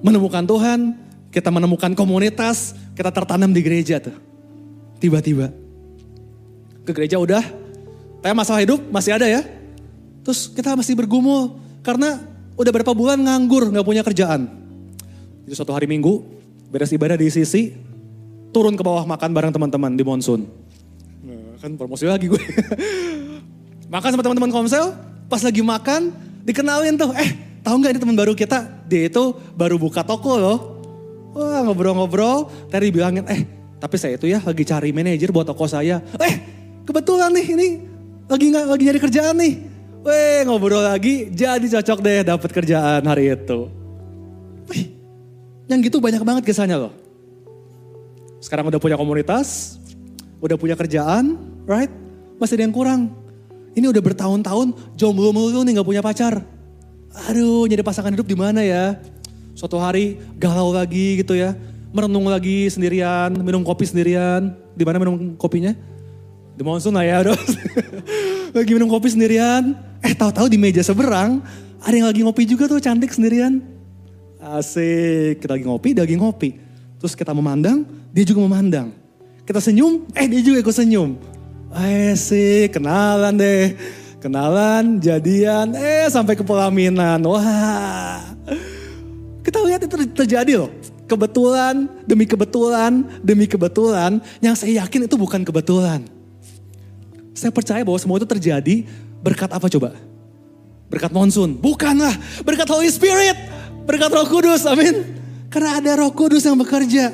menemukan 0.00 0.44
Tuhan, 0.44 0.96
kita 1.28 1.52
menemukan 1.52 1.92
komunitas, 1.92 2.72
kita 2.96 3.12
tertanam 3.12 3.52
di 3.52 3.60
gereja 3.60 4.00
tuh. 4.00 4.16
Tiba-tiba. 4.96 5.52
Ke 6.88 6.96
gereja 6.96 7.20
udah, 7.20 7.44
tapi 8.24 8.32
masalah 8.32 8.64
hidup 8.64 8.80
masih 8.88 9.20
ada 9.20 9.28
ya. 9.28 9.44
Terus 10.24 10.48
kita 10.48 10.72
masih 10.74 10.96
bergumul 10.96 11.60
karena 11.84 12.24
udah 12.56 12.72
berapa 12.72 12.92
bulan 12.96 13.20
nganggur 13.20 13.68
nggak 13.68 13.86
punya 13.86 14.00
kerjaan. 14.00 14.48
Jadi 15.44 15.54
suatu 15.54 15.76
hari 15.76 15.84
minggu, 15.84 16.24
beres 16.72 16.90
ibadah 16.90 17.20
di 17.20 17.28
sisi, 17.28 17.76
turun 18.50 18.74
ke 18.74 18.82
bawah 18.82 19.04
makan 19.04 19.30
bareng 19.30 19.52
teman-teman 19.52 19.92
di 19.94 20.02
Monsun. 20.02 20.42
Nah, 21.22 21.60
kan 21.60 21.76
promosi 21.76 22.08
lagi 22.08 22.32
gue. 22.32 22.42
makan 23.94 24.08
sama 24.16 24.22
teman-teman 24.26 24.50
komsel, 24.50 24.96
pas 25.26 25.42
lagi 25.42 25.62
makan 25.62 26.14
dikenalin 26.46 26.94
tuh, 26.94 27.10
eh 27.14 27.60
tahu 27.62 27.82
nggak 27.82 27.92
ini 27.96 28.00
teman 28.02 28.16
baru 28.16 28.32
kita? 28.32 28.86
Dia 28.86 29.10
itu 29.10 29.34
baru 29.58 29.76
buka 29.76 30.06
toko 30.06 30.38
loh. 30.38 30.58
Wah 31.36 31.60
ngobrol-ngobrol, 31.66 32.48
tadi 32.72 32.88
bilangin, 32.88 33.26
eh 33.28 33.44
tapi 33.76 34.00
saya 34.00 34.16
itu 34.16 34.30
ya 34.30 34.40
lagi 34.40 34.64
cari 34.64 34.88
manajer 34.94 35.28
buat 35.34 35.44
toko 35.44 35.68
saya. 35.68 36.00
Eh 36.16 36.34
kebetulan 36.86 37.28
nih 37.34 37.46
ini 37.52 37.68
lagi 38.30 38.44
nggak 38.48 38.64
lagi 38.66 38.82
nyari 38.86 39.00
kerjaan 39.02 39.36
nih. 39.36 39.54
Weh 40.06 40.46
ngobrol 40.46 40.86
lagi 40.86 41.34
jadi 41.34 41.66
cocok 41.66 41.98
deh 41.98 42.22
dapat 42.22 42.50
kerjaan 42.54 43.02
hari 43.02 43.34
itu. 43.34 43.66
Wih, 44.70 44.94
yang 45.66 45.82
gitu 45.82 45.98
banyak 45.98 46.22
banget 46.22 46.46
kisahnya 46.46 46.78
loh. 46.78 46.94
Sekarang 48.38 48.70
udah 48.70 48.78
punya 48.78 48.94
komunitas, 48.94 49.78
udah 50.38 50.54
punya 50.54 50.78
kerjaan, 50.78 51.34
right? 51.66 51.90
Masih 52.38 52.54
ada 52.54 52.62
yang 52.70 52.74
kurang. 52.74 53.10
Ini 53.76 53.92
udah 53.92 54.00
bertahun-tahun 54.00 54.96
jomblo 54.96 55.36
mulu 55.36 55.60
nih 55.60 55.76
nggak 55.76 55.88
punya 55.88 56.00
pacar. 56.00 56.40
Aduh, 57.28 57.68
jadi 57.68 57.84
pasangan 57.84 58.08
hidup 58.16 58.24
di 58.24 58.32
mana 58.32 58.64
ya? 58.64 58.96
Suatu 59.52 59.76
hari 59.76 60.16
galau 60.40 60.72
lagi 60.72 61.20
gitu 61.20 61.36
ya, 61.36 61.52
merenung 61.92 62.24
lagi 62.28 62.72
sendirian, 62.72 63.36
minum 63.36 63.60
kopi 63.60 63.84
sendirian. 63.84 64.56
Di 64.72 64.84
mana 64.84 64.96
minum 64.96 65.36
kopinya? 65.36 65.76
Di 66.56 66.64
monsun 66.64 66.96
lah 66.96 67.04
ya, 67.04 67.20
lagi 68.56 68.72
minum 68.72 68.88
kopi 68.88 69.12
sendirian. 69.12 69.76
Eh 70.00 70.16
tahu-tahu 70.16 70.48
di 70.48 70.56
meja 70.56 70.80
seberang 70.80 71.44
ada 71.84 71.94
yang 71.94 72.08
lagi 72.08 72.20
ngopi 72.24 72.48
juga 72.48 72.64
tuh 72.66 72.80
cantik 72.80 73.12
sendirian. 73.12 73.60
Asik, 74.40 75.44
kita 75.44 75.52
lagi 75.52 75.64
ngopi, 75.68 75.92
lagi 75.92 76.16
ngopi. 76.16 76.50
Terus 76.96 77.12
kita 77.12 77.36
memandang, 77.36 77.84
dia 78.08 78.24
juga 78.24 78.40
memandang. 78.44 78.88
Kita 79.44 79.60
senyum, 79.60 80.08
eh 80.16 80.26
dia 80.26 80.40
juga 80.40 80.64
ikut 80.64 80.74
senyum. 80.74 81.35
Asik, 81.72 82.76
kenalan 82.76 83.34
deh. 83.38 83.74
Kenalan, 84.20 84.98
jadian, 84.98 85.74
eh 85.76 86.10
sampai 86.10 86.34
ke 86.34 86.42
pelaminan. 86.42 87.22
Wah. 87.22 88.22
Kita 89.42 89.62
lihat 89.62 89.86
itu 89.86 89.94
terjadi 90.10 90.66
loh. 90.66 90.70
Kebetulan, 91.06 91.86
demi 92.02 92.26
kebetulan, 92.26 93.06
demi 93.22 93.46
kebetulan. 93.46 94.18
Yang 94.42 94.66
saya 94.66 94.82
yakin 94.82 95.06
itu 95.06 95.14
bukan 95.14 95.46
kebetulan 95.46 96.16
saya 97.36 97.52
percaya 97.52 97.84
bahwa 97.84 98.00
semua 98.00 98.16
itu 98.16 98.24
terjadi 98.24 98.88
berkat 99.20 99.52
apa 99.52 99.68
coba? 99.68 99.92
Berkat 100.88 101.12
monsun. 101.12 101.52
Bukanlah, 101.60 102.16
berkat 102.42 102.64
Holy 102.72 102.88
Spirit. 102.88 103.36
Berkat 103.84 104.10
Roh 104.10 104.26
Kudus, 104.26 104.64
amin. 104.66 105.04
Karena 105.52 105.78
ada 105.78 105.92
Roh 106.00 106.10
Kudus 106.10 106.42
yang 106.42 106.58
bekerja. 106.58 107.12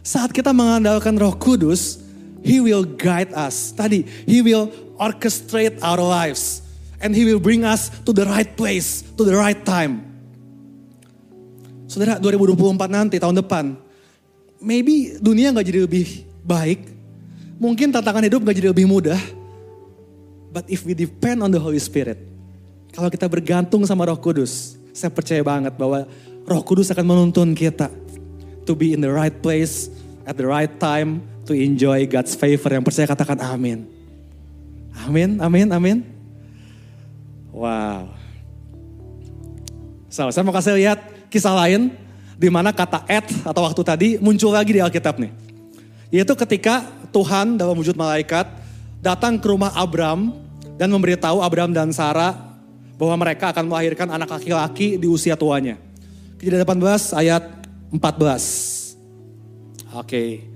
Saat 0.00 0.32
kita 0.32 0.54
mengandalkan 0.54 1.12
Roh 1.18 1.34
Kudus, 1.34 2.00
He 2.44 2.60
will 2.60 2.84
guide 2.84 3.32
us. 3.32 3.72
Tadi, 3.72 4.04
He 4.28 4.44
will 4.44 4.68
orchestrate 5.00 5.80
our 5.80 5.98
lives. 5.98 6.60
And 7.00 7.16
He 7.16 7.24
will 7.24 7.40
bring 7.40 7.64
us 7.64 7.88
to 8.04 8.12
the 8.12 8.28
right 8.28 8.48
place, 8.52 9.00
to 9.16 9.24
the 9.24 9.32
right 9.32 9.58
time. 9.64 10.04
Saudara, 11.88 12.20
2024 12.20 12.92
nanti, 12.92 13.16
tahun 13.16 13.40
depan, 13.40 13.80
maybe 14.60 15.16
dunia 15.20 15.56
gak 15.56 15.68
jadi 15.68 15.88
lebih 15.88 16.26
baik, 16.44 16.94
Mungkin 17.54 17.94
tantangan 17.94 18.26
hidup 18.26 18.42
gak 18.42 18.56
jadi 18.58 18.74
lebih 18.74 18.86
mudah. 18.90 19.18
But 20.50 20.66
if 20.70 20.82
we 20.86 20.94
depend 20.94 21.42
on 21.42 21.50
the 21.50 21.58
Holy 21.58 21.78
Spirit. 21.78 22.18
Kalau 22.94 23.10
kita 23.10 23.26
bergantung 23.26 23.82
sama 23.86 24.06
roh 24.06 24.18
kudus. 24.18 24.78
Saya 24.94 25.10
percaya 25.10 25.42
banget 25.42 25.74
bahwa 25.74 26.06
roh 26.46 26.62
kudus 26.62 26.90
akan 26.94 27.06
menuntun 27.06 27.54
kita. 27.54 27.90
To 28.68 28.72
be 28.76 28.94
in 28.94 29.02
the 29.02 29.10
right 29.10 29.34
place, 29.34 29.90
at 30.24 30.38
the 30.38 30.46
right 30.46 30.70
time, 30.78 31.20
to 31.44 31.52
enjoy 31.52 32.08
God's 32.08 32.34
favor. 32.34 32.72
Yang 32.72 32.84
percaya 32.88 33.06
katakan 33.08 33.38
amin. 33.40 33.84
Amin, 35.04 35.30
amin, 35.42 35.68
amin. 35.70 35.98
Wow. 37.52 38.14
So, 40.08 40.30
saya 40.30 40.42
mau 40.46 40.54
kasih 40.54 40.78
lihat 40.78 40.98
kisah 41.28 41.54
lain 41.54 41.90
di 42.38 42.48
mana 42.50 42.70
kata 42.70 43.02
at 43.06 43.26
atau 43.42 43.62
waktu 43.66 43.82
tadi 43.82 44.08
muncul 44.22 44.54
lagi 44.54 44.74
di 44.74 44.82
Alkitab 44.82 45.18
nih. 45.18 45.32
Yaitu 46.14 46.34
ketika 46.38 46.86
Tuhan 47.10 47.58
dalam 47.58 47.74
wujud 47.74 47.98
malaikat 47.98 48.46
datang 49.02 49.38
ke 49.38 49.46
rumah 49.50 49.74
Abram 49.74 50.30
dan 50.78 50.90
memberitahu 50.90 51.42
Abram 51.42 51.74
dan 51.74 51.90
Sarah 51.90 52.54
bahwa 52.94 53.26
mereka 53.26 53.50
akan 53.50 53.66
melahirkan 53.66 54.08
anak 54.10 54.30
laki-laki 54.30 54.94
di 54.94 55.10
usia 55.10 55.34
tuanya. 55.34 55.74
Kejadian 56.38 56.62
18 56.62 57.18
ayat 57.18 57.42
14. 57.90 59.98
Oke. 59.98 60.53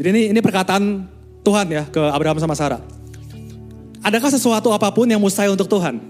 Jadi 0.00 0.08
ini 0.16 0.22
ini 0.32 0.40
perkataan 0.40 1.04
Tuhan 1.44 1.66
ya 1.68 1.84
ke 1.84 2.00
Abraham 2.00 2.40
sama 2.40 2.56
Sarah. 2.56 2.80
Adakah 4.00 4.32
sesuatu 4.32 4.72
apa 4.72 4.88
pun 4.88 5.04
yang 5.04 5.20
mustahil 5.20 5.52
untuk 5.52 5.68
Tuhan? 5.68 6.00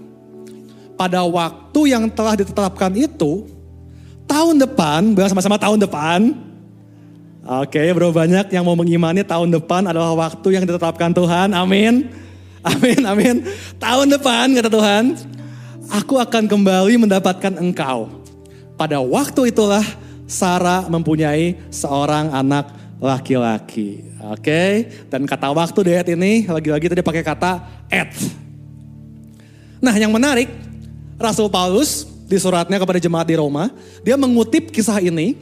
Pada 0.95 1.27
waktu 1.27 1.91
yang 1.91 2.07
telah 2.07 2.39
ditetapkan 2.39 2.87
itu, 2.95 3.51
tahun 4.23 4.63
depan, 4.63 5.11
bilang 5.11 5.27
sama-sama 5.27 5.59
tahun 5.59 5.83
depan. 5.83 6.31
Oke, 7.67 7.83
bro 7.91 8.15
banyak 8.15 8.47
yang 8.55 8.63
mau 8.63 8.79
mengimani 8.79 9.27
tahun 9.27 9.51
depan 9.59 9.83
adalah 9.83 10.15
waktu 10.15 10.55
yang 10.55 10.63
ditetapkan 10.63 11.11
Tuhan. 11.11 11.51
Amin. 11.51 12.07
Amin, 12.63 13.01
amin. 13.03 13.43
Tahun 13.75 14.07
depan, 14.07 14.55
kata 14.55 14.71
Tuhan, 14.71 15.19
aku 15.91 16.15
akan 16.15 16.47
kembali 16.47 16.95
mendapatkan 16.95 17.59
engkau. 17.59 18.07
Pada 18.79 19.03
waktu 19.03 19.51
itulah 19.51 19.83
Sarah 20.31 20.87
mempunyai 20.87 21.59
seorang 21.67 22.31
anak 22.31 22.71
laki-laki. 23.01 24.05
Oke, 24.29 24.85
dan 25.09 25.25
kata 25.25 25.49
waktu 25.49 25.79
di 25.81 25.91
ayat 25.97 26.07
ini 26.13 26.45
lagi-lagi 26.45 26.85
tadi 26.85 27.01
pakai 27.01 27.25
kata 27.25 27.51
at. 27.89 28.13
Nah 29.81 29.97
yang 29.97 30.13
menarik, 30.13 30.45
Rasul 31.17 31.49
Paulus 31.49 32.05
di 32.29 32.37
suratnya 32.37 32.77
kepada 32.77 33.01
jemaat 33.01 33.25
di 33.25 33.33
Roma, 33.33 33.73
dia 34.05 34.13
mengutip 34.13 34.69
kisah 34.69 35.01
ini. 35.01 35.33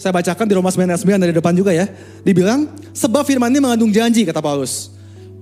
Saya 0.00 0.16
bacakan 0.16 0.48
di 0.48 0.54
Roma 0.56 0.72
9 0.72 0.88
ayat 0.88 1.02
9 1.04 1.22
dari 1.22 1.34
depan 1.36 1.52
juga 1.52 1.70
ya. 1.76 1.86
Dibilang, 2.24 2.66
sebab 2.96 3.22
firman 3.22 3.52
ini 3.52 3.60
mengandung 3.60 3.92
janji 3.92 4.24
kata 4.24 4.40
Paulus. 4.40 4.90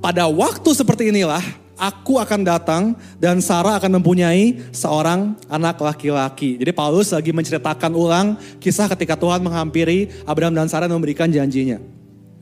Pada 0.02 0.26
waktu 0.26 0.70
seperti 0.74 1.14
inilah, 1.14 1.40
aku 1.80 2.20
akan 2.20 2.44
datang 2.44 2.92
dan 3.16 3.40
Sarah 3.40 3.80
akan 3.80 3.96
mempunyai 3.96 4.60
seorang 4.68 5.32
anak 5.48 5.80
laki-laki. 5.80 6.60
Jadi 6.60 6.76
Paulus 6.76 7.08
lagi 7.16 7.32
menceritakan 7.32 7.96
ulang 7.96 8.36
kisah 8.60 8.84
ketika 8.92 9.16
Tuhan 9.16 9.40
menghampiri 9.40 10.12
Abraham 10.28 10.52
dan 10.52 10.68
Sarah 10.68 10.84
dan 10.84 11.00
memberikan 11.00 11.32
janjinya. 11.32 11.80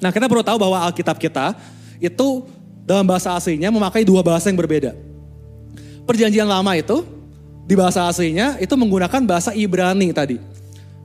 Nah 0.02 0.10
kita 0.10 0.26
perlu 0.26 0.42
tahu 0.42 0.58
bahwa 0.58 0.82
Alkitab 0.90 1.22
kita 1.22 1.54
itu 2.02 2.42
dalam 2.82 3.06
bahasa 3.06 3.30
aslinya 3.38 3.70
memakai 3.70 4.02
dua 4.02 4.26
bahasa 4.26 4.50
yang 4.50 4.58
berbeda. 4.58 4.98
Perjanjian 6.02 6.50
lama 6.50 6.74
itu 6.74 7.06
di 7.68 7.78
bahasa 7.78 8.10
aslinya 8.10 8.58
itu 8.58 8.74
menggunakan 8.74 9.22
bahasa 9.22 9.54
Ibrani 9.54 10.10
tadi. 10.10 10.42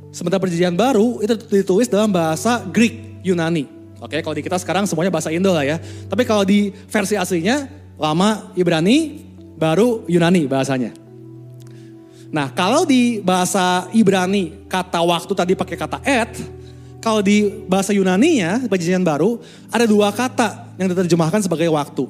Sementara 0.09 0.41
perjanjian 0.41 0.73
baru 0.73 1.21
itu 1.21 1.33
ditulis 1.49 1.89
dalam 1.89 2.09
bahasa 2.09 2.61
Greek, 2.69 3.21
Yunani. 3.25 3.65
Oke, 3.97 4.21
kalau 4.21 4.35
di 4.37 4.43
kita 4.45 4.61
sekarang 4.61 4.87
semuanya 4.87 5.09
bahasa 5.09 5.33
Indo 5.33 5.51
lah 5.51 5.65
ya. 5.65 5.81
Tapi 6.07 6.23
kalau 6.23 6.45
di 6.45 6.71
versi 6.87 7.15
aslinya 7.15 7.82
lama 7.97 8.51
Ibrani, 8.57 9.23
baru 9.57 10.05
Yunani 10.09 10.45
bahasanya. 10.49 10.91
Nah, 12.33 12.49
kalau 12.49 12.81
di 12.81 13.21
bahasa 13.21 13.85
Ibrani 13.93 14.65
kata 14.65 14.97
waktu 15.05 15.33
tadi 15.37 15.53
pakai 15.53 15.77
kata 15.77 16.01
et, 16.01 16.33
kalau 16.97 17.21
di 17.21 17.45
bahasa 17.69 17.93
Yunani-nya, 17.93 18.65
perjanjian 18.65 19.05
baru, 19.05 19.37
ada 19.69 19.85
dua 19.85 20.09
kata 20.09 20.73
yang 20.81 20.89
diterjemahkan 20.89 21.45
sebagai 21.45 21.69
waktu. 21.69 22.09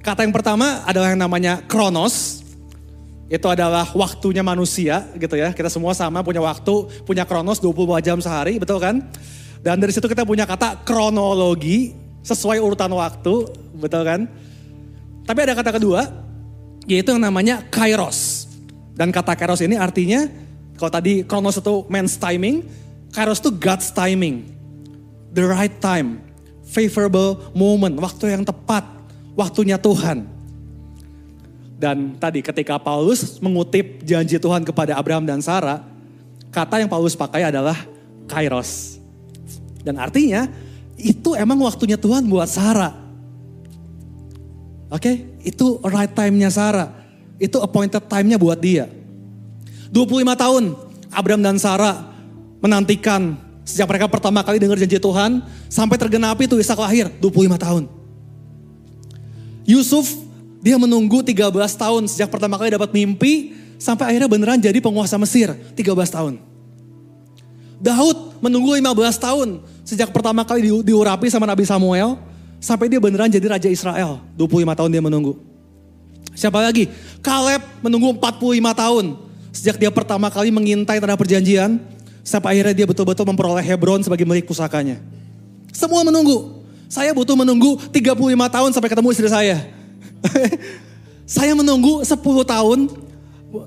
Kata 0.00 0.22
yang 0.22 0.32
pertama 0.32 0.86
adalah 0.86 1.12
yang 1.12 1.20
namanya 1.20 1.60
kronos, 1.66 2.46
itu 3.26 3.42
adalah 3.50 3.90
waktunya 3.90 4.46
manusia 4.46 5.02
gitu 5.18 5.34
ya. 5.34 5.50
Kita 5.50 5.66
semua 5.66 5.92
sama 5.92 6.22
punya 6.22 6.38
waktu, 6.38 7.02
punya 7.02 7.26
kronos 7.26 7.58
24 7.58 8.06
jam 8.06 8.18
sehari, 8.22 8.56
betul 8.62 8.78
kan? 8.78 9.02
Dan 9.60 9.82
dari 9.82 9.90
situ 9.90 10.06
kita 10.06 10.22
punya 10.22 10.46
kata 10.46 10.86
kronologi, 10.86 11.90
sesuai 12.22 12.62
urutan 12.62 12.94
waktu, 12.94 13.50
betul 13.82 14.02
kan? 14.06 14.30
Tapi 15.26 15.38
ada 15.42 15.58
kata 15.58 15.74
kedua, 15.74 16.06
yaitu 16.86 17.10
yang 17.10 17.22
namanya 17.22 17.66
kairos. 17.66 18.46
Dan 18.94 19.10
kata 19.10 19.34
kairos 19.34 19.60
ini 19.60 19.74
artinya, 19.74 20.24
kalau 20.78 20.88
tadi 20.88 21.26
kronos 21.26 21.58
itu 21.58 21.84
man's 21.90 22.14
timing, 22.16 22.62
kairos 23.10 23.42
itu 23.42 23.50
God's 23.50 23.90
timing. 23.90 24.46
The 25.34 25.44
right 25.44 25.74
time, 25.82 26.22
favorable 26.64 27.52
moment, 27.52 27.98
waktu 27.98 28.32
yang 28.32 28.46
tepat, 28.46 28.86
waktunya 29.36 29.76
Tuhan. 29.76 30.24
Dan 31.76 32.16
tadi 32.16 32.40
ketika 32.40 32.80
Paulus 32.80 33.36
mengutip 33.44 34.00
janji 34.00 34.40
Tuhan 34.40 34.64
kepada 34.64 34.96
Abraham 34.96 35.28
dan 35.28 35.44
Sarah, 35.44 35.84
kata 36.48 36.80
yang 36.80 36.88
Paulus 36.88 37.12
pakai 37.12 37.44
adalah 37.44 37.76
kairos. 38.24 38.96
Dan 39.84 40.00
artinya 40.00 40.48
itu 40.96 41.36
emang 41.36 41.60
waktunya 41.62 42.00
Tuhan 42.00 42.24
buat 42.24 42.48
Sarah. 42.48 43.05
Oke, 44.86 45.02
okay? 45.02 45.14
itu 45.42 45.82
right 45.82 46.10
time-nya 46.14 46.46
Sarah. 46.46 46.94
Itu 47.42 47.58
appointed 47.58 48.06
time-nya 48.06 48.38
buat 48.38 48.56
dia. 48.56 48.86
25 49.90 50.22
tahun 50.38 50.64
Abraham 51.10 51.42
dan 51.42 51.56
Sarah 51.58 52.14
menantikan 52.62 53.34
sejak 53.66 53.86
mereka 53.90 54.06
pertama 54.06 54.46
kali 54.46 54.62
dengar 54.62 54.78
janji 54.78 55.02
Tuhan 55.02 55.42
sampai 55.66 55.98
tergenapi 55.98 56.46
itu 56.46 56.56
Ishak 56.58 56.78
lahir 56.78 57.10
25 57.18 57.58
tahun. 57.58 57.84
Yusuf 59.66 60.06
dia 60.62 60.78
menunggu 60.78 61.22
13 61.22 61.50
tahun 61.74 62.02
sejak 62.06 62.30
pertama 62.30 62.54
kali 62.54 62.70
dapat 62.70 62.94
mimpi 62.94 63.58
sampai 63.76 64.14
akhirnya 64.14 64.30
beneran 64.30 64.58
jadi 64.62 64.78
penguasa 64.78 65.18
Mesir 65.18 65.50
13 65.74 65.82
tahun. 66.14 66.34
Daud 67.76 68.40
menunggu 68.40 68.78
15 68.78 68.86
tahun 69.18 69.48
sejak 69.82 70.14
pertama 70.14 70.46
kali 70.46 70.70
diurapi 70.86 71.28
sama 71.28 71.44
Nabi 71.44 71.66
Samuel 71.66 72.16
Sampai 72.58 72.88
dia 72.88 72.98
beneran 72.98 73.28
jadi 73.28 73.46
Raja 73.46 73.68
Israel. 73.68 74.20
25 74.34 74.78
tahun 74.78 74.90
dia 74.90 75.02
menunggu. 75.04 75.36
Siapa 76.36 76.60
lagi? 76.60 76.92
Kaleb 77.24 77.64
menunggu 77.80 78.16
45 78.16 78.72
tahun. 78.76 79.04
Sejak 79.56 79.76
dia 79.80 79.88
pertama 79.88 80.28
kali 80.28 80.52
mengintai 80.52 81.00
tanah 81.00 81.16
perjanjian. 81.16 81.80
Sampai 82.26 82.58
akhirnya 82.58 82.84
dia 82.84 82.86
betul-betul 82.88 83.24
memperoleh 83.24 83.64
Hebron 83.64 84.02
sebagai 84.04 84.28
milik 84.28 84.50
pusakanya. 84.50 85.00
Semua 85.72 86.04
menunggu. 86.04 86.60
Saya 86.86 87.10
butuh 87.16 87.34
menunggu 87.34 87.78
35 87.90 88.14
tahun 88.26 88.70
sampai 88.74 88.90
ketemu 88.90 89.08
istri 89.14 89.28
saya. 89.30 89.56
saya 91.38 91.52
menunggu 91.54 92.02
10 92.02 92.12
tahun 92.44 92.78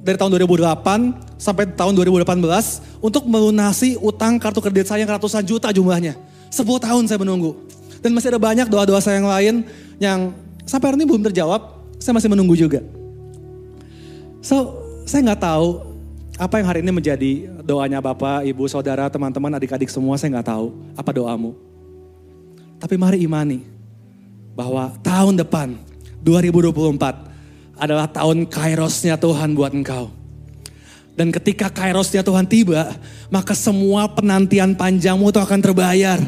dari 0.04 0.18
tahun 0.20 0.32
2008 0.44 1.40
sampai 1.40 1.72
tahun 1.72 1.94
2018 1.96 3.00
untuk 3.00 3.24
melunasi 3.26 3.96
utang 4.04 4.36
kartu 4.38 4.60
kredit 4.60 4.92
saya 4.92 5.04
yang 5.04 5.12
ratusan 5.16 5.44
juta 5.44 5.72
jumlahnya. 5.72 6.20
10 6.52 6.64
tahun 6.86 7.04
saya 7.08 7.20
menunggu. 7.20 7.56
Dan 8.00 8.16
masih 8.16 8.32
ada 8.32 8.40
banyak 8.40 8.68
doa-doa 8.72 9.00
saya 9.04 9.20
yang 9.20 9.30
lain 9.30 9.56
yang 10.00 10.20
sampai 10.64 10.94
hari 10.94 10.98
ini 11.04 11.08
belum 11.08 11.24
terjawab. 11.32 11.80
Saya 12.00 12.16
masih 12.16 12.32
menunggu 12.32 12.56
juga. 12.56 12.80
So, 14.40 14.80
saya 15.04 15.26
nggak 15.28 15.44
tahu 15.44 15.84
apa 16.40 16.64
yang 16.64 16.68
hari 16.72 16.80
ini 16.80 16.96
menjadi 16.96 17.32
doanya 17.60 18.00
Bapak, 18.00 18.48
Ibu, 18.48 18.72
Saudara, 18.72 19.12
teman-teman, 19.12 19.52
adik-adik 19.60 19.92
semua. 19.92 20.16
Saya 20.16 20.40
nggak 20.40 20.48
tahu 20.48 20.72
apa 20.96 21.12
doamu. 21.12 21.52
Tapi 22.80 22.96
mari 22.96 23.20
imani 23.20 23.68
bahwa 24.56 24.96
tahun 25.04 25.36
depan 25.44 25.76
2024 26.24 27.76
adalah 27.76 28.08
tahun 28.08 28.48
kairosnya 28.48 29.20
Tuhan 29.20 29.52
buat 29.52 29.76
engkau. 29.76 30.12
Dan 31.20 31.36
ketika 31.36 31.68
kairosnya 31.68 32.24
Tuhan 32.24 32.48
tiba, 32.48 32.96
maka 33.28 33.52
semua 33.52 34.08
penantian 34.08 34.72
panjangmu 34.72 35.36
itu 35.36 35.40
akan 35.44 35.60
terbayar 35.60 36.20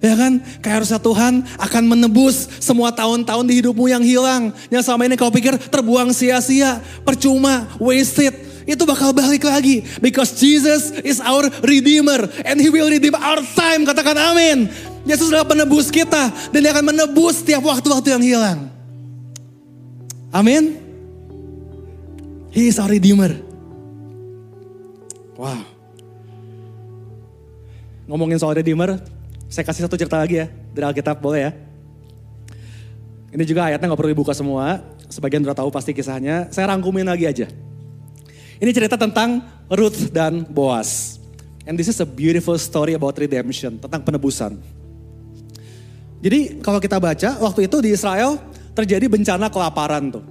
Ya 0.00 0.16
kan? 0.16 0.40
Kayak 0.64 0.76
harusnya 0.80 1.00
Tuhan 1.00 1.44
akan 1.60 1.82
menebus 1.84 2.48
semua 2.56 2.88
tahun-tahun 2.88 3.44
di 3.44 3.60
hidupmu 3.60 3.84
yang 3.84 4.00
hilang. 4.00 4.48
Yang 4.72 4.88
selama 4.88 5.04
ini 5.04 5.14
kau 5.20 5.28
pikir 5.28 5.60
terbuang 5.68 6.16
sia-sia, 6.16 6.80
percuma, 7.04 7.68
wasted. 7.76 8.32
Itu 8.64 8.88
bakal 8.88 9.12
balik 9.12 9.44
lagi. 9.44 9.84
Because 10.00 10.40
Jesus 10.40 10.96
is 11.04 11.20
our 11.20 11.52
redeemer. 11.60 12.24
And 12.48 12.56
he 12.56 12.72
will 12.72 12.88
redeem 12.88 13.12
our 13.12 13.44
time. 13.52 13.84
Katakan 13.84 14.16
amin. 14.16 14.72
Yesus 15.04 15.28
adalah 15.28 15.44
penebus 15.44 15.92
kita. 15.92 16.32
Dan 16.48 16.64
dia 16.64 16.72
akan 16.72 16.96
menebus 16.96 17.44
setiap 17.44 17.60
waktu-waktu 17.60 18.08
yang 18.16 18.24
hilang. 18.24 18.58
Amin. 20.32 20.80
He 22.56 22.72
is 22.72 22.80
our 22.80 22.88
redeemer. 22.88 23.36
Wow. 25.36 25.64
Ngomongin 28.08 28.40
soal 28.40 28.58
redeemer, 28.58 28.98
saya 29.50 29.66
kasih 29.66 29.82
satu 29.84 29.98
cerita 29.98 30.14
lagi 30.14 30.38
ya 30.38 30.46
dari 30.70 30.84
Alkitab, 30.86 31.18
boleh 31.18 31.50
ya? 31.50 31.52
Ini 33.34 33.42
juga 33.42 33.66
ayatnya 33.66 33.90
nggak 33.90 33.98
perlu 33.98 34.12
dibuka 34.14 34.30
semua, 34.30 34.78
sebagian 35.10 35.42
udah 35.42 35.58
tahu 35.58 35.74
pasti 35.74 35.90
kisahnya. 35.90 36.46
Saya 36.54 36.70
rangkumin 36.70 37.06
lagi 37.06 37.26
aja. 37.26 37.50
Ini 38.62 38.70
cerita 38.70 38.94
tentang 38.94 39.42
Ruth 39.66 40.14
dan 40.14 40.46
Boaz. 40.46 41.18
And 41.66 41.74
this 41.74 41.90
is 41.90 41.98
a 41.98 42.06
beautiful 42.06 42.54
story 42.58 42.94
about 42.94 43.18
redemption, 43.18 43.82
tentang 43.82 44.06
penebusan. 44.06 44.58
Jadi 46.20 46.62
kalau 46.62 46.78
kita 46.78 47.02
baca 47.02 47.40
waktu 47.42 47.66
itu 47.66 47.76
di 47.82 47.90
Israel 47.90 48.38
terjadi 48.76 49.10
bencana 49.10 49.50
kelaparan 49.50 50.14
tuh. 50.14 50.24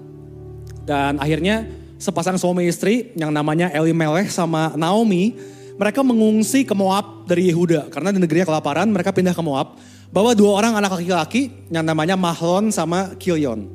Dan 0.87 1.19
akhirnya 1.19 1.67
sepasang 1.99 2.39
suami 2.39 2.71
istri 2.71 3.11
yang 3.19 3.35
namanya 3.35 3.67
Elimelech 3.75 4.31
sama 4.31 4.73
Naomi, 4.79 5.35
mereka 5.79 6.03
mengungsi 6.03 6.67
ke 6.67 6.75
Moab 6.75 7.23
dari 7.23 7.47
Yehuda 7.47 7.87
karena 7.87 8.11
di 8.11 8.19
negerinya 8.19 8.51
kelaparan, 8.51 8.91
mereka 8.91 9.15
pindah 9.15 9.31
ke 9.31 9.39
Moab. 9.39 9.79
Bawa 10.11 10.35
dua 10.35 10.59
orang 10.59 10.75
anak 10.75 10.99
laki-laki 10.99 11.53
yang 11.71 11.87
namanya 11.87 12.19
Mahlon 12.19 12.67
sama 12.67 13.15
Kilion. 13.15 13.71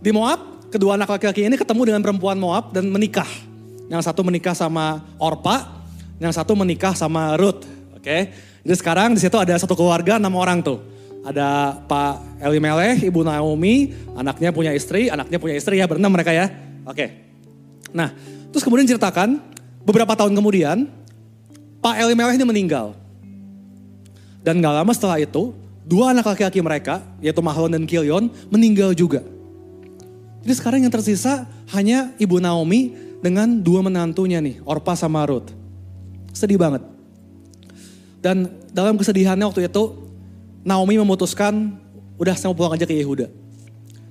Di 0.00 0.08
Moab, 0.08 0.72
kedua 0.72 0.96
anak 0.96 1.12
laki-laki 1.12 1.44
ini 1.44 1.60
ketemu 1.60 1.92
dengan 1.92 2.00
perempuan 2.00 2.40
Moab 2.40 2.72
dan 2.72 2.88
menikah. 2.88 3.28
Yang 3.92 4.08
satu 4.08 4.24
menikah 4.24 4.56
sama 4.56 5.04
Orpa, 5.20 5.84
yang 6.16 6.32
satu 6.32 6.56
menikah 6.56 6.96
sama 6.96 7.36
Ruth. 7.36 7.68
Oke, 7.92 8.32
jadi 8.64 8.74
sekarang 8.78 9.12
di 9.12 9.20
situ 9.20 9.36
ada 9.36 9.52
satu 9.60 9.76
keluarga 9.76 10.16
enam 10.16 10.32
orang 10.32 10.64
tuh. 10.64 10.80
Ada 11.28 11.76
Pak 11.84 12.40
Elimelech, 12.40 13.04
Ibu 13.04 13.20
Naomi, 13.20 13.92
anaknya 14.16 14.48
punya 14.54 14.72
istri, 14.72 15.12
anaknya 15.12 15.36
punya 15.36 15.60
istri 15.60 15.76
ya 15.76 15.84
berenam 15.84 16.08
mereka 16.08 16.32
ya. 16.32 16.48
Oke. 16.88 17.28
Nah, 17.92 18.14
terus 18.48 18.64
kemudian 18.64 18.88
ceritakan 18.88 19.57
beberapa 19.88 20.12
tahun 20.12 20.36
kemudian 20.36 20.84
Pak 21.80 21.96
Elimelech 21.96 22.36
ini 22.36 22.44
meninggal. 22.44 22.92
Dan 24.44 24.60
gak 24.60 24.84
lama 24.84 24.92
setelah 24.92 25.16
itu, 25.16 25.56
dua 25.88 26.12
anak 26.12 26.28
laki-laki 26.28 26.60
mereka, 26.60 27.00
yaitu 27.24 27.40
Mahlon 27.40 27.72
dan 27.72 27.88
Kilion, 27.88 28.28
meninggal 28.52 28.92
juga. 28.92 29.24
Jadi 30.44 30.54
sekarang 30.54 30.80
yang 30.84 30.92
tersisa 30.92 31.48
hanya 31.72 32.12
Ibu 32.20 32.38
Naomi 32.38 32.92
dengan 33.24 33.58
dua 33.58 33.80
menantunya 33.80 34.38
nih, 34.38 34.60
Orpa 34.68 34.92
sama 34.94 35.24
Ruth. 35.24 35.50
Sedih 36.36 36.60
banget. 36.60 36.84
Dan 38.20 38.50
dalam 38.70 38.94
kesedihannya 39.00 39.46
waktu 39.48 39.66
itu, 39.66 39.84
Naomi 40.62 41.00
memutuskan, 41.00 41.78
udah 42.20 42.34
saya 42.36 42.52
mau 42.52 42.58
pulang 42.58 42.74
aja 42.76 42.86
ke 42.86 42.94
Yehuda. 42.94 43.26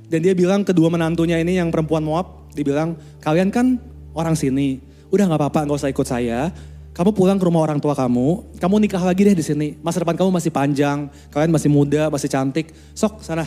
Dan 0.07 0.19
dia 0.23 0.31
bilang 0.31 0.63
kedua 0.63 0.87
menantunya 0.87 1.39
ini 1.39 1.59
yang 1.59 1.71
perempuan 1.71 2.03
Moab, 2.03 2.51
dibilang, 2.55 2.95
kalian 3.19 3.51
kan 3.51 3.79
orang 4.15 4.35
sini, 4.35 4.79
udah 5.11 5.25
gak 5.27 5.39
apa-apa 5.39 5.59
gak 5.67 5.77
usah 5.79 5.91
ikut 5.91 6.07
saya, 6.07 6.51
kamu 6.97 7.13
pulang 7.13 7.37
ke 7.37 7.45
rumah 7.45 7.61
orang 7.61 7.77
tua 7.77 7.93
kamu, 7.93 8.57
kamu 8.57 8.75
nikah 8.81 9.03
lagi 9.05 9.21
deh 9.21 9.37
di 9.37 9.45
sini. 9.45 9.77
Masa 9.85 10.01
depan 10.01 10.17
kamu 10.17 10.33
masih 10.33 10.49
panjang, 10.49 11.13
kalian 11.29 11.53
masih 11.53 11.69
muda, 11.69 12.09
masih 12.09 12.25
cantik. 12.25 12.73
Sok 12.97 13.21
sana, 13.21 13.45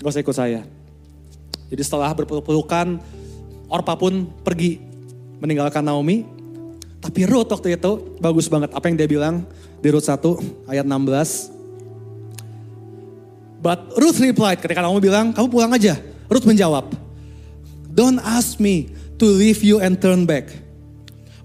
gak 0.00 0.08
usah 0.08 0.24
ikut 0.24 0.32
saya. 0.32 0.64
Jadi 1.68 1.82
setelah 1.84 2.08
berpeluk-pelukan, 2.16 2.96
Orpa 3.68 3.98
pun 3.98 4.30
pergi 4.40 4.78
meninggalkan 5.44 5.84
Naomi. 5.84 6.24
Tapi 7.02 7.28
Ruth 7.28 7.52
waktu 7.52 7.76
itu 7.76 8.16
bagus 8.18 8.48
banget 8.48 8.72
apa 8.72 8.88
yang 8.88 8.96
dia 8.96 9.04
bilang 9.04 9.44
di 9.84 9.88
Ruth 9.92 10.08
1 10.08 10.72
ayat 10.72 10.88
16. 10.88 11.52
But 13.60 13.92
Ruth 13.98 14.18
replied 14.24 14.64
ketika 14.64 14.80
Naomi 14.80 15.04
bilang, 15.04 15.36
kamu 15.36 15.52
pulang 15.52 15.74
aja. 15.76 16.00
Ruth 16.32 16.48
menjawab, 16.48 16.88
Don't 17.92 18.24
ask 18.24 18.56
me 18.56 18.88
to 19.20 19.26
leave 19.28 19.60
you 19.60 19.84
and 19.84 20.00
turn 20.00 20.24
back. 20.24 20.65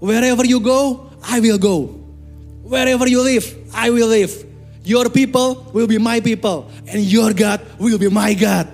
Wherever 0.02 0.42
you 0.42 0.58
go, 0.58 1.14
I 1.22 1.38
will 1.38 1.62
go. 1.62 1.94
Wherever 2.66 3.06
you 3.06 3.22
live, 3.22 3.46
I 3.70 3.94
will 3.94 4.10
live. 4.10 4.34
Your 4.82 5.06
people 5.06 5.70
will 5.70 5.86
be 5.86 6.02
my 6.02 6.18
people. 6.18 6.66
And 6.90 7.06
your 7.06 7.30
God 7.30 7.62
will 7.78 8.02
be 8.02 8.10
my 8.10 8.34
God. 8.34 8.66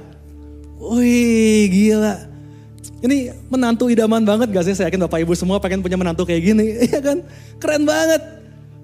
Wih 0.81 1.69
gila. 1.69 2.25
Ini 3.05 3.37
menantu 3.53 3.93
idaman 3.93 4.25
banget 4.25 4.49
gak 4.49 4.65
sih? 4.65 4.73
Saya 4.73 4.89
yakin 4.89 5.05
Bapak 5.05 5.21
Ibu 5.21 5.37
semua 5.37 5.61
pengen 5.61 5.85
punya 5.85 6.01
menantu 6.01 6.25
kayak 6.25 6.43
gini. 6.49 6.65
Iya 6.89 6.99
kan? 7.05 7.19
Keren 7.61 7.85
banget. 7.85 8.25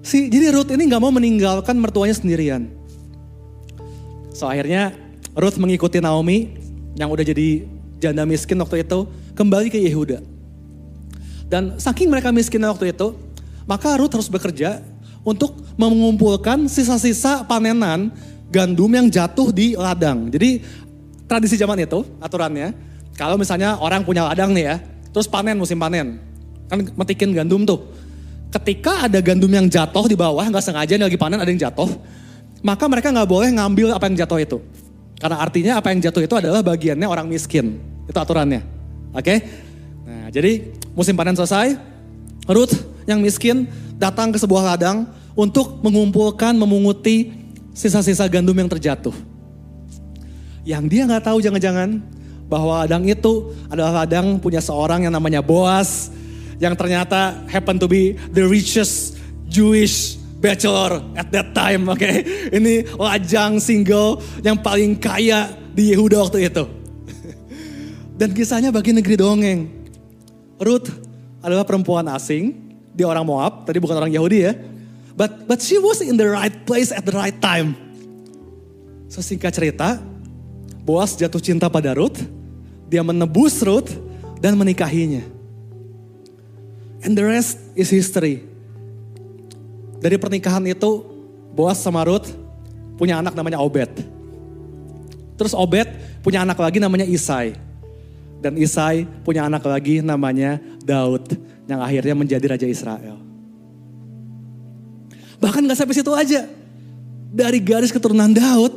Si, 0.05 0.29
jadi 0.29 0.53
Ruth 0.53 0.69
ini 0.69 0.85
gak 0.85 1.01
mau 1.01 1.09
meninggalkan 1.09 1.73
mertuanya 1.81 2.13
sendirian. 2.13 2.69
So 4.37 4.45
akhirnya 4.45 4.93
Ruth 5.33 5.57
mengikuti 5.57 5.97
Naomi 5.97 6.61
yang 6.93 7.09
udah 7.09 7.25
jadi 7.25 7.65
janda 7.97 8.21
miskin 8.21 8.61
waktu 8.61 8.85
itu 8.85 9.09
kembali 9.33 9.73
ke 9.73 9.81
Yehuda. 9.81 10.34
Dan 11.45 11.77
saking 11.77 12.09
mereka 12.09 12.33
miskin 12.33 12.61
waktu 12.65 12.91
itu, 12.91 13.13
maka 13.69 13.93
Ruth 13.97 14.13
harus 14.17 14.29
bekerja 14.29 14.81
untuk 15.25 15.57
mengumpulkan 15.77 16.69
sisa-sisa 16.69 17.45
panenan 17.45 18.13
gandum 18.53 18.89
yang 18.93 19.09
jatuh 19.09 19.49
di 19.49 19.73
ladang. 19.73 20.29
Jadi 20.29 20.61
tradisi 21.25 21.57
zaman 21.57 21.81
itu 21.81 22.05
aturannya, 22.21 22.73
kalau 23.17 23.35
misalnya 23.35 23.77
orang 23.81 24.05
punya 24.05 24.25
ladang 24.29 24.53
nih 24.53 24.65
ya, 24.69 24.75
terus 25.09 25.25
panen 25.25 25.57
musim 25.57 25.81
panen, 25.81 26.21
kan 26.69 26.79
metikin 26.93 27.33
gandum 27.33 27.65
tuh. 27.65 27.81
Ketika 28.53 29.09
ada 29.09 29.19
gandum 29.19 29.51
yang 29.51 29.67
jatuh 29.67 30.05
di 30.07 30.15
bawah, 30.15 30.45
nggak 30.47 30.63
sengaja 30.63 30.95
lagi 30.95 31.19
panen 31.19 31.41
ada 31.41 31.49
yang 31.49 31.59
jatuh, 31.59 31.89
maka 32.63 32.85
mereka 32.87 33.11
nggak 33.11 33.27
boleh 33.27 33.49
ngambil 33.51 33.97
apa 33.97 34.05
yang 34.07 34.15
jatuh 34.23 34.39
itu. 34.39 34.57
Karena 35.19 35.41
artinya 35.41 35.73
apa 35.79 35.91
yang 35.91 35.99
jatuh 36.05 36.21
itu 36.23 36.35
adalah 36.37 36.61
bagiannya 36.61 37.07
orang 37.07 37.27
miskin. 37.27 37.81
Itu 38.05 38.15
aturannya. 38.15 38.61
Oke? 39.15 39.35
Nah, 39.35 39.41
jadi 40.35 40.67
musim 40.91 41.15
panen 41.15 41.31
selesai, 41.31 41.79
Ruth 42.51 42.75
yang 43.07 43.23
miskin 43.23 43.71
datang 43.95 44.35
ke 44.35 44.37
sebuah 44.37 44.75
ladang 44.75 45.07
untuk 45.31 45.79
mengumpulkan, 45.79 46.51
memunguti 46.59 47.31
sisa-sisa 47.71 48.27
gandum 48.27 48.59
yang 48.59 48.67
terjatuh. 48.67 49.15
Yang 50.67 50.83
dia 50.91 51.07
nggak 51.07 51.23
tahu 51.31 51.39
jangan-jangan 51.39 52.03
bahwa 52.51 52.83
ladang 52.83 53.07
itu 53.07 53.55
adalah 53.71 54.03
ladang 54.03 54.35
punya 54.35 54.59
seorang 54.59 55.07
yang 55.07 55.15
namanya 55.15 55.39
Boas 55.39 56.11
yang 56.59 56.75
ternyata 56.75 57.39
happen 57.47 57.79
to 57.79 57.87
be 57.87 58.19
the 58.35 58.43
richest 58.43 59.15
Jewish 59.47 60.19
bachelor 60.43 60.99
at 61.15 61.31
that 61.31 61.55
time, 61.55 61.87
oke. 61.87 61.95
Okay? 61.95 62.51
Ini 62.51 62.91
lajang 62.99 63.63
single 63.63 64.19
yang 64.43 64.59
paling 64.59 64.99
kaya 64.99 65.47
di 65.71 65.95
Yehuda 65.95 66.27
waktu 66.27 66.51
itu. 66.51 66.63
Dan 68.19 68.35
kisahnya 68.35 68.75
bagi 68.75 68.91
negeri 68.91 69.15
dongeng. 69.15 69.74
Ruth 70.59 70.91
adalah 71.43 71.67
perempuan 71.67 72.07
asing 72.11 72.65
dia 72.95 73.05
orang 73.11 73.27
Moab, 73.27 73.67
tadi 73.67 73.77
bukan 73.83 73.99
orang 73.99 74.11
Yahudi 74.11 74.39
ya. 74.47 74.55
But 75.15 75.47
but 75.47 75.59
she 75.59 75.75
was 75.79 75.99
in 75.99 76.15
the 76.15 76.31
right 76.31 76.55
place 76.63 76.95
at 76.95 77.03
the 77.03 77.15
right 77.15 77.35
time. 77.35 77.75
So 79.11 79.19
singkat 79.19 79.51
cerita, 79.55 79.99
Boas 80.83 81.15
jatuh 81.15 81.43
cinta 81.43 81.67
pada 81.67 81.91
Ruth, 81.95 82.23
dia 82.87 83.03
menebus 83.03 83.59
Ruth 83.63 83.95
dan 84.39 84.55
menikahinya. 84.55 85.23
And 87.03 87.15
the 87.15 87.25
rest 87.25 87.59
is 87.75 87.91
history. 87.91 88.43
Dari 89.99 90.19
pernikahan 90.19 90.63
itu, 90.67 91.03
Boas 91.55 91.79
sama 91.79 92.03
Ruth 92.03 92.31
punya 92.99 93.19
anak 93.19 93.35
namanya 93.35 93.59
Obed. 93.59 93.91
Terus 95.35 95.51
Obed 95.55 95.87
punya 96.23 96.43
anak 96.43 96.59
lagi 96.59 96.79
namanya 96.79 97.07
Isai. 97.07 97.55
Dan 98.39 98.59
Isai 98.59 99.07
punya 99.23 99.47
anak 99.47 99.65
lagi 99.65 99.99
namanya 100.03 100.61
Daud 100.83 101.33
yang 101.65 101.81
akhirnya 101.81 102.13
menjadi 102.13 102.45
Raja 102.45 102.67
Israel. 102.69 103.17
Bahkan 105.41 105.65
gak 105.67 105.77
sampai 105.77 105.95
situ 105.97 106.11
aja. 106.13 106.47
Dari 107.35 107.59
garis 107.59 107.91
keturunan 107.91 108.31
Daud, 108.31 108.71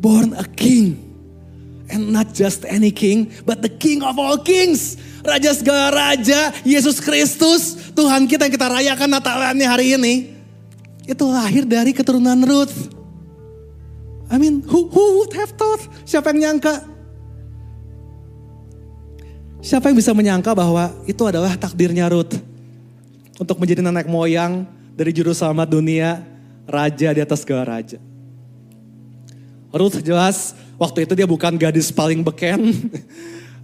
born 0.00 0.32
a 0.38 0.46
king. 0.46 0.96
And 1.88 2.12
not 2.12 2.36
just 2.36 2.68
any 2.68 2.92
king, 2.92 3.32
but 3.48 3.64
the 3.64 3.72
king 3.72 4.04
of 4.04 4.20
all 4.20 4.36
kings. 4.36 5.00
Raja 5.24 5.56
segala 5.56 5.88
raja, 5.88 6.52
Yesus 6.60 7.00
Kristus, 7.00 7.92
Tuhan 7.96 8.28
kita 8.28 8.44
yang 8.48 8.54
kita 8.54 8.68
rayakan 8.68 9.08
Natalannya 9.08 9.68
hari 9.68 9.96
ini. 9.96 10.14
Itu 11.08 11.32
lahir 11.32 11.64
dari 11.64 11.96
keturunan 11.96 12.36
Ruth. 12.44 12.92
I 14.28 14.36
mean, 14.36 14.60
who, 14.68 14.92
who 14.92 15.24
would 15.24 15.32
have 15.32 15.56
thought? 15.56 15.80
Siapa 16.04 16.36
yang 16.36 16.60
nyangka? 16.60 16.84
Siapa 19.58 19.90
yang 19.90 19.98
bisa 19.98 20.14
menyangka 20.14 20.54
bahwa 20.54 20.94
itu 21.02 21.18
adalah 21.26 21.58
takdirnya 21.58 22.06
Ruth. 22.06 22.38
Untuk 23.38 23.58
menjadi 23.58 23.82
nenek 23.82 24.06
moyang 24.06 24.66
dari 24.94 25.10
juru 25.10 25.34
selamat 25.34 25.66
dunia, 25.66 26.22
raja 26.66 27.10
di 27.10 27.20
atas 27.22 27.42
segala 27.42 27.78
raja. 27.78 27.98
Ruth 29.74 29.98
jelas 29.98 30.54
waktu 30.78 31.06
itu 31.06 31.12
dia 31.18 31.26
bukan 31.26 31.58
gadis 31.58 31.90
paling 31.90 32.22
beken. 32.22 32.70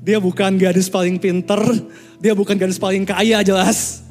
Dia 0.04 0.20
bukan 0.20 0.60
gadis 0.60 0.92
paling 0.92 1.16
pinter. 1.16 1.56
Dia 2.20 2.36
bukan 2.36 2.60
gadis 2.60 2.76
paling 2.76 3.08
kaya 3.08 3.40
jelas. 3.40 4.04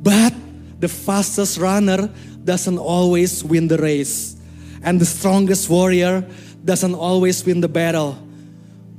But 0.00 0.32
the 0.80 0.88
fastest 0.88 1.60
runner 1.60 2.08
doesn't 2.40 2.80
always 2.80 3.44
win 3.44 3.68
the 3.68 3.76
race. 3.76 4.40
And 4.80 4.96
the 4.96 5.04
strongest 5.04 5.68
warrior 5.68 6.24
doesn't 6.64 6.96
always 6.96 7.44
win 7.44 7.60
the 7.60 7.68
battle. 7.68 8.16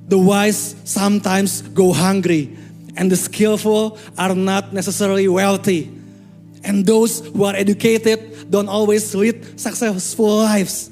The 0.08 0.18
wise 0.18 0.76
sometimes 0.84 1.62
go 1.74 1.94
hungry, 1.94 2.56
and 2.96 3.12
the 3.12 3.16
skillful 3.16 3.98
are 4.18 4.36
not 4.36 4.74
necessarily 4.74 5.28
wealthy. 5.28 5.90
And 6.64 6.86
those 6.86 7.20
who 7.20 7.44
are 7.44 7.56
educated 7.56 8.52
don't 8.52 8.70
always 8.70 9.14
lead 9.16 9.60
successful 9.60 10.44
lives. 10.44 10.92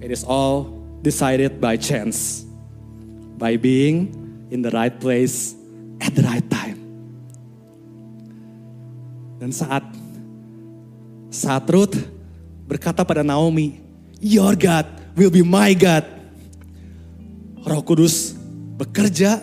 It 0.00 0.10
is 0.10 0.24
all 0.24 0.82
decided 1.02 1.60
by 1.60 1.76
chance, 1.76 2.44
by 3.36 3.56
being 3.56 4.46
in 4.50 4.62
the 4.62 4.70
right 4.70 4.92
place 4.92 5.54
at 6.00 6.14
the 6.14 6.22
right 6.22 6.44
time. 6.50 6.78
Dan 9.42 9.50
saat 9.50 9.82
saat 11.34 11.66
Ruth 11.66 11.98
berkata 12.70 13.02
pada 13.02 13.26
Naomi, 13.26 13.82
Your 14.22 14.54
God 14.54 14.86
will 15.18 15.34
be 15.34 15.42
my 15.42 15.74
God. 15.74 16.21
Roh 17.62 17.82
Kudus 17.86 18.34
bekerja 18.78 19.38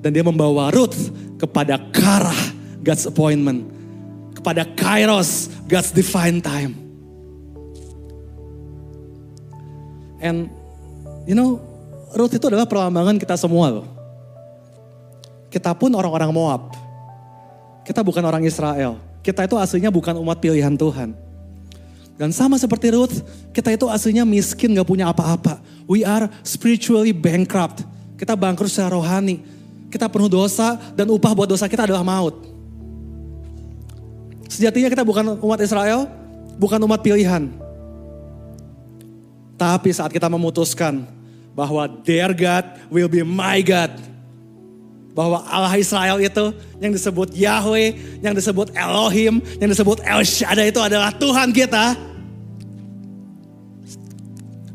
dan 0.00 0.10
dia 0.10 0.24
membawa 0.24 0.72
Ruth 0.72 0.96
kepada 1.36 1.76
Karah, 1.92 2.42
God's 2.80 3.04
appointment. 3.04 3.68
Kepada 4.36 4.64
Kairos, 4.64 5.52
God's 5.68 5.92
divine 5.92 6.40
time. 6.40 6.72
And 10.20 10.48
you 11.28 11.36
know, 11.36 11.60
Ruth 12.16 12.32
itu 12.32 12.44
adalah 12.48 12.64
perlambangan 12.64 13.20
kita 13.20 13.36
semua 13.36 13.68
loh. 13.68 13.86
Kita 15.52 15.76
pun 15.76 15.92
orang-orang 15.92 16.30
Moab. 16.32 16.72
Kita 17.84 18.00
bukan 18.00 18.22
orang 18.24 18.44
Israel. 18.46 18.96
Kita 19.20 19.44
itu 19.44 19.56
aslinya 19.60 19.92
bukan 19.92 20.16
umat 20.16 20.40
pilihan 20.40 20.72
Tuhan. 20.72 21.29
Dan 22.20 22.36
sama 22.36 22.60
seperti 22.60 22.92
Ruth, 22.92 23.24
kita 23.48 23.72
itu 23.72 23.88
aslinya 23.88 24.28
miskin 24.28 24.76
gak 24.76 24.84
punya 24.84 25.08
apa-apa. 25.08 25.56
We 25.88 26.04
are 26.04 26.28
spiritually 26.44 27.16
bankrupt. 27.16 27.80
Kita 28.20 28.36
bangkrut 28.36 28.68
secara 28.68 28.92
rohani. 28.92 29.40
Kita 29.88 30.04
penuh 30.04 30.28
dosa 30.28 30.76
dan 30.92 31.08
upah 31.08 31.32
buat 31.32 31.48
dosa 31.48 31.64
kita 31.64 31.88
adalah 31.88 32.04
maut. 32.04 32.36
Sejatinya 34.52 34.92
kita 34.92 35.00
bukan 35.00 35.40
umat 35.40 35.64
Israel, 35.64 36.04
bukan 36.60 36.76
umat 36.84 37.00
pilihan. 37.00 37.48
Tapi 39.56 39.88
saat 39.88 40.12
kita 40.12 40.28
memutuskan 40.28 41.08
bahwa 41.56 41.88
their 42.04 42.36
God 42.36 42.84
will 42.92 43.08
be 43.08 43.24
my 43.24 43.64
God. 43.64 43.96
Bahwa 45.16 45.40
Allah 45.48 45.72
Israel 45.80 46.20
itu 46.20 46.52
yang 46.84 46.92
disebut 46.92 47.32
Yahweh, 47.32 48.20
yang 48.20 48.36
disebut 48.36 48.76
Elohim, 48.76 49.40
yang 49.56 49.72
disebut 49.72 50.04
El 50.04 50.20
Shaddai 50.20 50.68
itu 50.68 50.84
adalah 50.84 51.16
Tuhan 51.16 51.48
kita. 51.56 52.09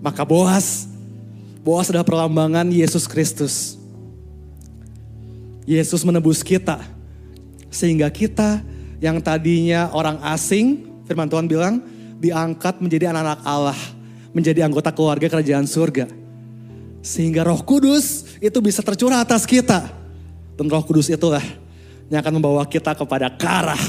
Maka 0.05 0.21
Boas, 0.21 0.85
Boas 1.65 1.89
adalah 1.89 2.05
perlambangan 2.05 2.69
Yesus 2.69 3.09
Kristus. 3.09 3.73
Yesus 5.65 6.05
menebus 6.05 6.45
kita. 6.45 6.77
Sehingga 7.73 8.05
kita 8.13 8.61
yang 9.01 9.17
tadinya 9.17 9.89
orang 9.97 10.21
asing, 10.29 10.85
firman 11.09 11.25
Tuhan 11.25 11.49
bilang, 11.49 11.81
diangkat 12.21 12.77
menjadi 12.85 13.09
anak-anak 13.09 13.41
Allah. 13.41 13.79
Menjadi 14.29 14.61
anggota 14.61 14.93
keluarga 14.93 15.25
kerajaan 15.25 15.65
surga. 15.65 16.05
Sehingga 17.01 17.41
roh 17.41 17.65
kudus 17.65 18.37
itu 18.37 18.61
bisa 18.61 18.85
tercurah 18.85 19.25
atas 19.25 19.41
kita. 19.49 19.89
Dan 20.53 20.69
roh 20.69 20.85
kudus 20.85 21.09
itulah 21.09 21.41
yang 22.13 22.21
akan 22.21 22.37
membawa 22.37 22.61
kita 22.69 22.93
kepada 22.93 23.33
karah. 23.33 23.81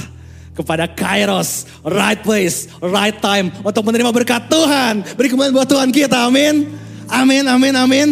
Kepada 0.56 0.88
kairos, 0.88 1.68
right 1.84 2.16
place, 2.24 2.72
right 2.80 3.14
time. 3.20 3.52
Untuk 3.60 3.84
menerima 3.84 4.08
berkat 4.08 4.48
Tuhan. 4.48 5.04
Beri 5.14 5.28
kemuliaan 5.28 5.52
buat 5.52 5.68
Tuhan 5.68 5.92
kita, 5.92 6.24
amin. 6.24 6.64
Amin, 7.12 7.44
amin, 7.44 7.74
amin. 7.76 8.08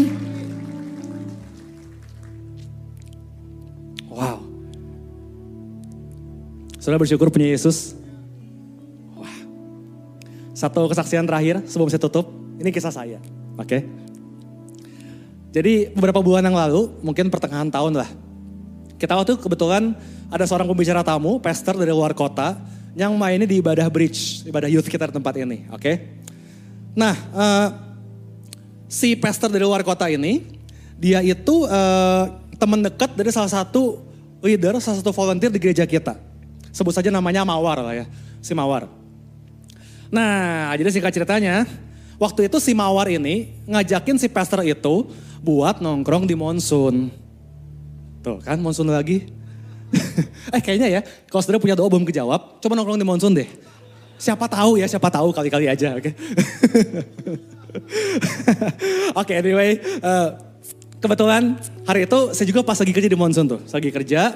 Wow. 4.13 4.45
Saudara 6.79 7.01
bersyukur 7.01 7.33
punya 7.33 7.49
Yesus. 7.49 7.97
Satu 10.55 10.87
kesaksian 10.87 11.27
terakhir 11.27 11.67
sebelum 11.67 11.91
saya 11.91 11.99
tutup. 11.99 12.31
Ini 12.61 12.71
kisah 12.71 12.95
saya. 12.95 13.19
Oke. 13.59 13.83
Jadi 15.51 15.91
beberapa 15.91 16.23
bulan 16.23 16.47
yang 16.47 16.55
lalu, 16.55 16.91
mungkin 17.03 17.31
pertengahan 17.31 17.71
tahun 17.71 17.99
lah. 17.99 18.11
Kita 18.95 19.19
waktu 19.19 19.37
kebetulan 19.37 19.95
ada 20.31 20.45
seorang 20.47 20.71
pembicara 20.71 21.03
tamu, 21.03 21.43
pastor 21.43 21.75
dari 21.75 21.91
luar 21.91 22.15
kota, 22.15 22.57
yang 22.95 23.15
mainnya 23.19 23.47
di 23.47 23.59
ibadah 23.59 23.91
bridge, 23.91 24.47
ibadah 24.47 24.71
youth 24.71 24.87
kita 24.87 25.11
di 25.11 25.15
tempat 25.19 25.35
ini. 25.39 25.67
Oke. 25.75 26.23
Nah, 26.95 27.15
uh, 27.35 27.69
si 28.87 29.19
pastor 29.19 29.51
dari 29.51 29.67
luar 29.67 29.83
kota 29.83 30.07
ini, 30.07 30.47
dia 30.95 31.19
itu 31.27 31.67
uh, 31.67 32.31
teman 32.55 32.87
dekat 32.87 33.19
dari 33.19 33.35
salah 33.35 33.51
satu 33.51 33.99
leader, 34.39 34.79
salah 34.79 35.03
satu 35.03 35.11
volunteer 35.11 35.51
di 35.51 35.59
gereja 35.59 35.83
kita. 35.83 36.15
Sebut 36.71 36.95
saja 36.95 37.11
namanya 37.11 37.43
Mawar 37.43 37.83
lah 37.83 37.95
ya, 37.99 38.07
si 38.39 38.55
Mawar. 38.55 38.87
Nah, 40.15 40.71
jadi 40.79 40.95
singkat 40.95 41.11
ceritanya, 41.11 41.67
waktu 42.23 42.47
itu 42.47 42.63
si 42.63 42.71
Mawar 42.79 43.11
ini 43.11 43.59
ngajakin 43.67 44.23
si 44.23 44.31
pastor 44.31 44.63
itu 44.63 45.11
buat 45.43 45.83
nongkrong 45.83 46.31
di 46.31 46.39
Monsun. 46.39 47.11
Tuh 48.25 48.41
kan 48.41 48.57
Monsun 48.57 48.89
lagi. 48.89 49.29
eh 50.57 50.61
kayaknya 50.65 50.89
ya, 50.89 51.01
kalau 51.29 51.45
saudara 51.45 51.61
punya 51.61 51.77
doa 51.77 51.87
belum 51.87 52.09
kejawab, 52.09 52.59
coba 52.59 52.73
nongkrong 52.75 52.99
di 52.99 53.07
Monsun 53.07 53.37
deh. 53.37 53.47
Siapa 54.17 54.49
tahu 54.49 54.81
ya, 54.81 54.89
siapa 54.89 55.13
tahu 55.13 55.31
kali-kali 55.31 55.69
aja, 55.69 55.95
oke. 55.95 56.03
Okay? 56.03 56.13
oke, 59.13 59.29
okay, 59.29 59.37
anyway, 59.45 59.77
uh, 60.01 60.41
kebetulan 60.99 61.61
hari 61.85 62.09
itu 62.09 62.33
saya 62.33 62.47
juga 62.49 62.65
pas 62.65 62.81
lagi 62.81 62.91
kerja 62.97 63.13
di 63.13 63.19
Monsun 63.19 63.45
tuh, 63.45 63.61
lagi 63.61 63.93
kerja. 63.93 64.35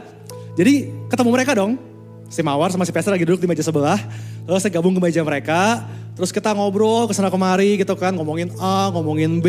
Jadi 0.55 0.93
ketemu 1.09 1.31
mereka 1.33 1.57
dong, 1.57 1.81
si 2.29 2.45
Mawar 2.45 2.69
sama 2.69 2.85
si 2.85 2.93
Pester 2.93 3.11
lagi 3.11 3.25
duduk 3.25 3.41
di 3.41 3.49
meja 3.49 3.65
sebelah. 3.65 3.99
Terus 4.45 4.61
saya 4.61 4.73
gabung 4.77 4.95
ke 4.95 5.01
meja 5.01 5.25
mereka, 5.25 5.89
terus 6.13 6.29
kita 6.31 6.53
ngobrol 6.53 7.09
ke 7.09 7.17
sana 7.17 7.33
kemari 7.33 7.81
gitu 7.81 7.97
kan, 7.97 8.13
ngomongin 8.15 8.53
A, 8.61 8.93
ngomongin 8.93 9.41
B. 9.41 9.49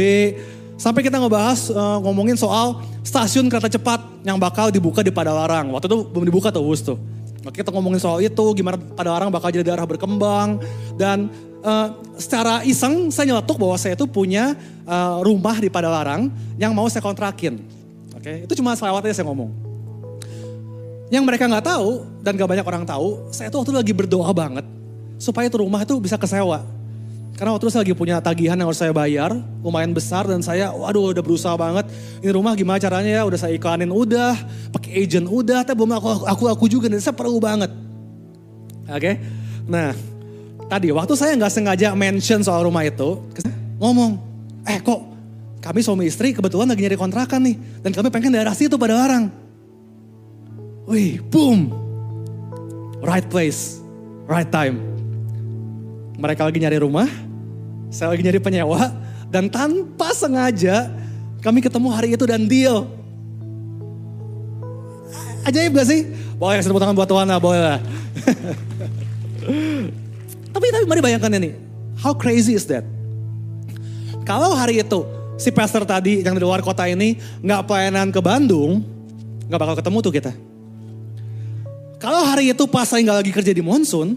Sampai 0.80 1.04
kita 1.04 1.20
ngebahas 1.20 1.76
uh, 1.76 2.00
ngomongin 2.00 2.39
soal 2.39 2.80
stasiun 3.04 3.52
kereta 3.52 3.68
cepat 3.68 4.00
yang 4.24 4.39
bakal 4.39 4.72
dibuka 4.72 5.04
di 5.04 5.12
Padalarang. 5.12 5.76
Waktu 5.76 5.92
itu 5.92 6.08
belum 6.08 6.24
dibuka 6.24 6.56
tuh 6.56 6.63
Wus 6.63 6.80
tuh. 6.80 6.96
Oke, 7.44 7.60
kita 7.60 7.68
ngomongin 7.76 8.00
soal 8.00 8.24
itu, 8.24 8.46
gimana 8.56 8.80
Padalarang 8.80 9.28
bakal 9.28 9.52
jadi 9.52 9.68
daerah 9.68 9.84
berkembang. 9.84 10.63
Dan 10.96 11.28
uh, 11.68 12.00
secara 12.15 12.63
iseng 12.63 13.12
saya 13.12 13.36
nyeletuk 13.36 13.60
bahwa 13.60 13.76
saya 13.76 14.00
itu 14.00 14.08
punya 14.08 14.56
uh, 14.88 15.20
rumah 15.20 15.60
di 15.60 15.68
Padalarang 15.68 16.32
yang 16.56 16.72
mau 16.72 16.88
saya 16.88 17.04
kontrakin. 17.04 17.60
Oke, 18.15 18.48
itu 18.48 18.54
cuma 18.56 18.72
selewat 18.72 19.04
aja 19.04 19.20
saya 19.20 19.28
ngomong. 19.28 19.52
Yang 21.12 21.24
mereka 21.28 21.44
nggak 21.52 21.65
tahu 21.76 22.08
dan 22.24 22.39
gak 22.39 22.50
banyak 22.56 22.63
orang 22.63 22.84
tahu, 22.88 23.28
saya 23.36 23.52
tuh 23.52 23.60
waktu 23.60 23.76
itu 23.76 23.80
lagi 23.84 23.94
berdoa 23.98 24.32
banget 24.32 24.63
supaya 25.20 25.52
itu 25.52 25.60
rumah 25.60 25.84
itu 25.84 26.00
bisa 26.00 26.15
kesewa. 26.15 26.63
Karena 27.39 27.56
waktu 27.56 27.63
itu 27.63 27.71
saya 27.71 27.82
lagi 27.88 27.95
punya 27.95 28.19
tagihan 28.19 28.60
yang 28.60 28.67
harus 28.67 28.84
saya 28.84 28.91
bayar, 28.91 29.32
lumayan 29.63 29.95
besar 29.95 30.28
dan 30.28 30.43
saya 30.43 30.75
waduh 30.75 31.15
udah 31.15 31.23
berusaha 31.23 31.56
banget. 31.56 31.88
Ini 32.19 32.36
rumah 32.36 32.52
gimana 32.52 32.84
caranya 32.84 33.08
ya, 33.08 33.23
udah 33.23 33.39
saya 33.39 33.56
iklanin 33.56 33.88
udah, 33.88 34.36
pakai 34.75 35.08
agent 35.08 35.23
udah, 35.23 35.63
tapi 35.63 35.80
belum 35.80 35.95
aku, 35.95 36.28
aku, 36.28 36.43
aku 36.52 36.65
juga 36.67 36.91
dan 36.91 36.99
saya 36.99 37.15
perlu 37.15 37.39
banget. 37.39 37.71
Oke, 38.91 38.91
okay? 38.91 39.15
nah 39.71 39.95
tadi 40.67 40.91
waktu 40.91 41.15
saya 41.15 41.32
nggak 41.39 41.54
sengaja 41.56 41.95
mention 41.95 42.43
soal 42.43 42.67
rumah 42.67 42.84
itu, 42.84 43.23
ngomong, 43.80 44.19
eh 44.67 44.84
kok 44.84 44.99
kami 45.63 45.80
suami 45.80 46.12
istri 46.12 46.36
kebetulan 46.36 46.67
lagi 46.67 46.84
nyari 46.84 46.99
kontrakan 46.99 47.39
nih, 47.39 47.56
dan 47.80 47.95
kami 47.95 48.12
pengen 48.12 48.36
daerah 48.36 48.52
situ 48.52 48.75
pada 48.75 48.99
orang. 48.99 49.32
Wih, 50.91 51.23
boom. 51.32 51.71
Right 52.99 53.32
place, 53.32 53.80
right 54.28 54.52
time. 54.52 54.84
Mereka 56.19 56.43
lagi 56.43 56.60
nyari 56.60 56.84
rumah, 56.84 57.08
saya 57.89 58.13
lagi 58.13 58.21
nyari 58.21 58.39
penyewa, 58.41 58.93
dan 59.34 59.49
tanpa 59.49 60.13
sengaja 60.13 60.89
kami 61.41 61.62
ketemu 61.62 61.88
hari 61.89 62.13
itu 62.13 62.25
dan 62.25 62.45
deal. 62.45 62.86
Ajaib 65.45 65.73
gak 65.73 65.88
sih? 65.89 66.06
Boleh 66.38 66.62
tepuk 66.62 66.80
tangan 66.80 66.95
buat 66.95 67.10
Tuhan 67.10 67.28
lah, 67.28 67.39
boleh 67.41 67.82
tapi 70.56 70.65
tapi 70.71 70.86
mari 70.86 71.02
bayangkan 71.02 71.32
ini, 71.39 71.56
how 71.99 72.13
crazy 72.13 72.56
is 72.56 72.67
that? 72.67 72.84
Kalau 74.28 74.54
hari 74.54 74.84
itu 74.84 75.06
si 75.39 75.49
pastor 75.49 75.88
tadi 75.88 76.21
yang 76.21 76.36
di 76.36 76.43
luar 76.43 76.62
kota 76.62 76.86
ini 76.86 77.17
nggak 77.41 77.65
pelayanan 77.65 78.13
ke 78.13 78.19
Bandung, 78.21 78.84
nggak 79.47 79.60
bakal 79.60 79.75
ketemu 79.80 79.97
tuh 80.04 80.13
kita. 80.13 80.32
Kalau 81.99 82.23
hari 82.23 82.52
itu 82.52 82.63
pas 82.69 82.88
saya 82.88 83.04
nggak 83.04 83.17
lagi 83.25 83.32
kerja 83.34 83.52
di 83.52 83.63
Monsun, 83.63 84.15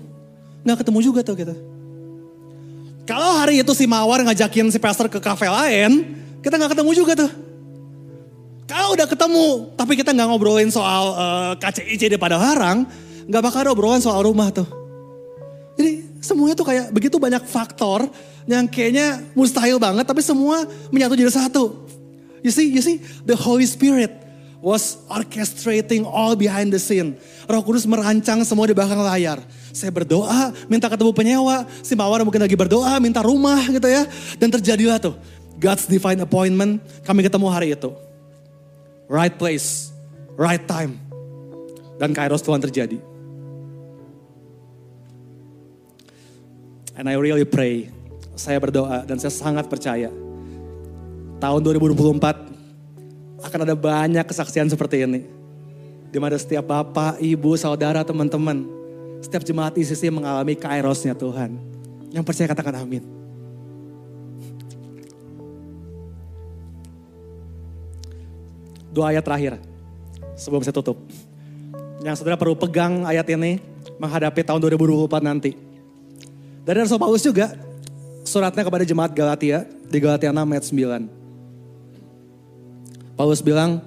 nggak 0.62 0.84
ketemu 0.84 0.98
juga 1.00 1.20
tuh 1.24 1.36
kita. 1.38 1.54
Kalau 3.02 3.34
hari 3.34 3.58
itu 3.58 3.72
si 3.74 3.84
Mawar 3.90 4.22
ngajakin 4.22 4.70
si 4.70 4.78
pastor 4.78 5.10
ke 5.10 5.18
kafe 5.18 5.50
lain, 5.50 6.22
kita 6.38 6.54
nggak 6.54 6.78
ketemu 6.78 6.90
juga 6.94 7.12
tuh. 7.18 7.30
Kalau 8.70 8.94
udah 8.94 9.06
ketemu, 9.10 9.46
tapi 9.74 9.98
kita 9.98 10.14
nggak 10.14 10.28
ngobrolin 10.30 10.70
soal 10.70 11.04
uh, 11.12 11.52
KCIC 11.58 12.14
di 12.14 12.18
pada 12.18 12.38
larang, 12.38 12.86
nggak 13.26 13.42
bakal 13.42 13.66
ada 13.66 13.74
soal 13.98 14.22
rumah 14.22 14.54
tuh. 14.54 14.64
Jadi 15.74 16.22
semuanya 16.22 16.54
tuh 16.54 16.66
kayak 16.70 16.94
begitu 16.94 17.18
banyak 17.18 17.42
faktor 17.42 18.06
yang 18.46 18.70
kayaknya 18.70 19.18
mustahil 19.34 19.82
banget, 19.82 20.06
tapi 20.06 20.22
semua 20.22 20.62
menyatu 20.94 21.18
jadi 21.18 21.34
satu. 21.34 21.82
You 22.42 22.54
see, 22.54 22.70
you 22.70 22.82
see, 22.82 23.02
the 23.26 23.34
Holy 23.34 23.66
Spirit 23.66 24.21
was 24.62 25.02
orchestrating 25.10 26.06
all 26.06 26.38
behind 26.38 26.70
the 26.70 26.78
scene. 26.78 27.18
Roh 27.50 27.60
Kudus 27.66 27.82
merancang 27.82 28.46
semua 28.46 28.70
di 28.70 28.72
belakang 28.72 29.02
layar. 29.02 29.42
Saya 29.74 29.90
berdoa, 29.90 30.54
minta 30.70 30.86
ketemu 30.86 31.10
penyewa. 31.10 31.66
Si 31.82 31.98
Mawar 31.98 32.22
mungkin 32.22 32.38
lagi 32.38 32.54
berdoa, 32.54 33.02
minta 33.02 33.18
rumah 33.26 33.58
gitu 33.66 33.90
ya. 33.90 34.06
Dan 34.38 34.54
terjadilah 34.54 35.02
tuh. 35.02 35.18
God's 35.58 35.90
divine 35.90 36.22
appointment, 36.22 36.78
kami 37.02 37.26
ketemu 37.26 37.46
hari 37.50 37.74
itu. 37.74 37.90
Right 39.10 39.34
place, 39.34 39.90
right 40.38 40.62
time. 40.62 41.02
Dan 41.98 42.14
kairos 42.14 42.40
Tuhan 42.40 42.62
terjadi. 42.62 43.02
And 46.94 47.10
I 47.10 47.18
really 47.18 47.48
pray, 47.48 47.90
saya 48.38 48.62
berdoa 48.62 49.02
dan 49.02 49.18
saya 49.18 49.34
sangat 49.34 49.66
percaya. 49.66 50.12
Tahun 51.42 51.58
2024 51.58 52.51
akan 53.42 53.66
ada 53.66 53.74
banyak 53.74 54.24
kesaksian 54.24 54.70
seperti 54.70 55.02
ini. 55.04 55.26
Di 56.12 56.18
mana 56.20 56.38
setiap 56.38 56.68
bapak, 56.68 57.18
ibu, 57.18 57.56
saudara, 57.58 58.04
teman-teman, 58.06 58.68
setiap 59.24 59.42
jemaat 59.42 59.74
ICC 59.74 60.12
mengalami 60.12 60.54
kairosnya 60.54 61.16
Tuhan. 61.16 61.56
Yang 62.12 62.24
percaya 62.26 62.46
katakan 62.52 62.76
amin. 62.84 63.02
Dua 68.92 69.08
ayat 69.08 69.24
terakhir 69.24 69.56
sebelum 70.36 70.60
saya 70.60 70.76
tutup. 70.76 71.00
Yang 72.04 72.20
saudara 72.20 72.36
perlu 72.36 72.52
pegang 72.52 73.08
ayat 73.08 73.24
ini 73.32 73.56
menghadapi 73.96 74.44
tahun 74.44 74.60
2024 74.68 75.22
nanti. 75.24 75.56
Dari 76.62 76.76
Rasul 76.76 77.00
Paulus 77.00 77.24
juga 77.24 77.56
suratnya 78.26 78.62
kepada 78.68 78.84
jemaat 78.84 79.16
Galatia 79.16 79.64
di 79.88 79.96
Galatia 79.96 80.28
6 80.28 80.44
ayat 80.44 80.64
9. 81.08 81.21
Paulus 83.22 83.38
bilang, 83.38 83.78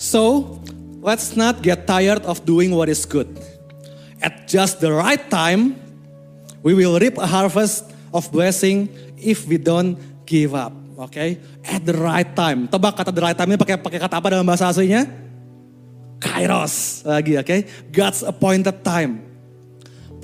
So, 0.00 0.56
let's 1.04 1.36
not 1.36 1.60
get 1.60 1.84
tired 1.84 2.24
of 2.24 2.48
doing 2.48 2.72
what 2.72 2.88
is 2.88 3.04
good. 3.04 3.28
At 4.24 4.48
just 4.48 4.80
the 4.80 4.88
right 4.88 5.20
time, 5.28 5.76
we 6.64 6.72
will 6.72 6.96
reap 6.96 7.20
a 7.20 7.28
harvest 7.28 7.84
of 8.08 8.24
blessing 8.32 8.88
if 9.20 9.44
we 9.44 9.60
don't 9.60 10.00
give 10.24 10.56
up. 10.56 10.72
Oke, 10.96 11.12
okay? 11.12 11.30
at 11.60 11.84
the 11.84 11.92
right 11.92 12.32
time. 12.32 12.72
Tebak 12.72 12.96
kata 12.96 13.12
the 13.12 13.20
right 13.20 13.36
time 13.36 13.52
ini 13.52 13.60
pakai 13.60 13.76
pakai 13.76 14.00
kata 14.00 14.16
apa 14.16 14.32
dalam 14.32 14.48
bahasa 14.48 14.72
aslinya? 14.72 15.04
Kairos 16.16 17.04
lagi, 17.04 17.36
oke? 17.36 17.44
Okay? 17.44 17.60
God's 17.92 18.24
appointed 18.24 18.80
time. 18.80 19.28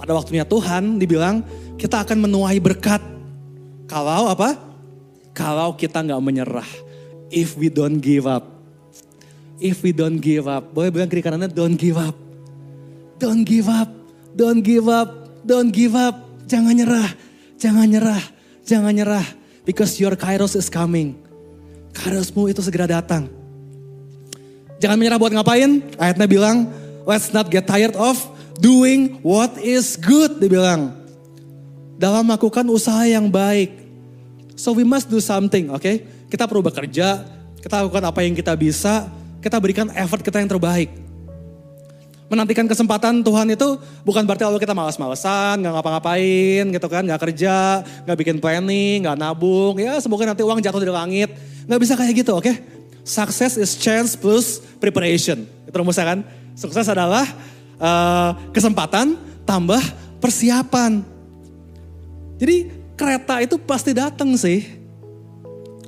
Pada 0.01 0.17
waktunya 0.17 0.49
Tuhan 0.49 0.97
dibilang 0.97 1.45
kita 1.77 2.01
akan 2.01 2.25
menuai 2.25 2.57
berkat. 2.57 3.05
Kalau 3.85 4.33
apa? 4.33 4.57
Kalau 5.37 5.77
kita 5.77 6.01
nggak 6.01 6.23
menyerah. 6.25 6.94
If 7.35 7.59
we 7.59 7.67
don't 7.67 7.99
give 7.99 8.31
up. 8.31 8.47
If 9.59 9.83
we 9.83 9.91
don't 9.91 10.23
give 10.23 10.47
up. 10.47 10.71
Boleh 10.71 10.95
bilang 10.95 11.11
kiri 11.11 11.19
kanannya 11.19 11.51
don't 11.51 11.75
give 11.75 11.99
up. 11.99 12.15
Don't 13.19 13.43
give 13.43 13.67
up. 13.67 13.91
Don't 14.39 14.63
give 14.63 14.87
up. 14.87 15.11
Don't 15.43 15.75
give 15.75 15.99
up. 15.99 16.23
Jangan 16.47 16.79
nyerah. 16.79 17.11
Jangan 17.59 17.91
nyerah. 17.91 18.23
Jangan 18.63 18.93
nyerah. 18.95 19.27
Because 19.67 19.99
your 19.99 20.15
kairos 20.15 20.55
is 20.55 20.71
coming. 20.71 21.19
Kairosmu 21.91 22.47
itu 22.55 22.63
segera 22.63 22.87
datang. 22.87 23.27
Jangan 24.79 24.95
menyerah 24.95 25.19
buat 25.19 25.35
ngapain? 25.35 25.83
Ayatnya 25.99 26.27
bilang, 26.31 26.71
let's 27.03 27.35
not 27.35 27.51
get 27.51 27.67
tired 27.67 27.99
of 27.99 28.15
doing 28.63 29.19
what 29.27 29.59
is 29.59 29.99
good. 29.99 30.39
Dibilang. 30.39 30.95
Dalam 31.99 32.27
melakukan 32.31 32.67
usaha 32.71 33.03
yang 33.11 33.27
baik. 33.27 33.75
So 34.55 34.71
we 34.71 34.87
must 34.87 35.11
do 35.11 35.19
something? 35.19 35.75
Okay? 35.75 36.14
Kita 36.35 36.51
perlu 36.51 36.67
bekerja, 36.67 37.23
kita 37.63 37.87
lakukan 37.87 38.11
apa 38.11 38.27
yang 38.27 38.35
kita 38.35 38.59
bisa, 38.59 39.07
kita 39.39 39.55
berikan 39.63 39.87
effort 39.95 40.19
kita 40.19 40.43
yang 40.43 40.51
terbaik. 40.51 40.91
Menantikan 42.27 42.67
kesempatan 42.67 43.23
Tuhan 43.23 43.55
itu 43.55 43.79
bukan 44.03 44.27
berarti 44.27 44.43
lalu 44.43 44.59
kita 44.59 44.75
malas-malesan, 44.75 45.63
gak 45.63 45.73
ngapa-ngapain 45.79 46.67
gitu 46.75 46.87
kan, 46.91 47.07
gak 47.07 47.23
kerja, 47.31 47.87
gak 47.87 48.17
bikin 48.19 48.43
planning, 48.43 49.07
gak 49.07 49.15
nabung, 49.15 49.79
ya 49.79 50.03
semoga 50.03 50.27
nanti 50.27 50.43
uang 50.43 50.59
jatuh 50.59 50.83
dari 50.83 50.91
langit. 50.91 51.31
Gak 51.71 51.79
bisa 51.79 51.95
kayak 51.95 52.27
gitu, 52.27 52.35
oke? 52.35 52.51
Okay? 52.51 52.59
Success 53.07 53.55
is 53.55 53.79
chance 53.79 54.19
plus 54.19 54.59
preparation. 54.83 55.47
Itu 55.71 55.77
rumusnya 55.79 56.19
kan? 56.19 56.27
Sukses 56.59 56.91
adalah 56.91 57.31
uh, 57.79 58.35
kesempatan 58.51 59.15
tambah 59.47 59.87
persiapan. 60.19 60.99
Jadi 62.43 62.75
kereta 62.99 63.39
itu 63.39 63.55
pasti 63.63 63.95
datang 63.95 64.35
sih. 64.35 64.84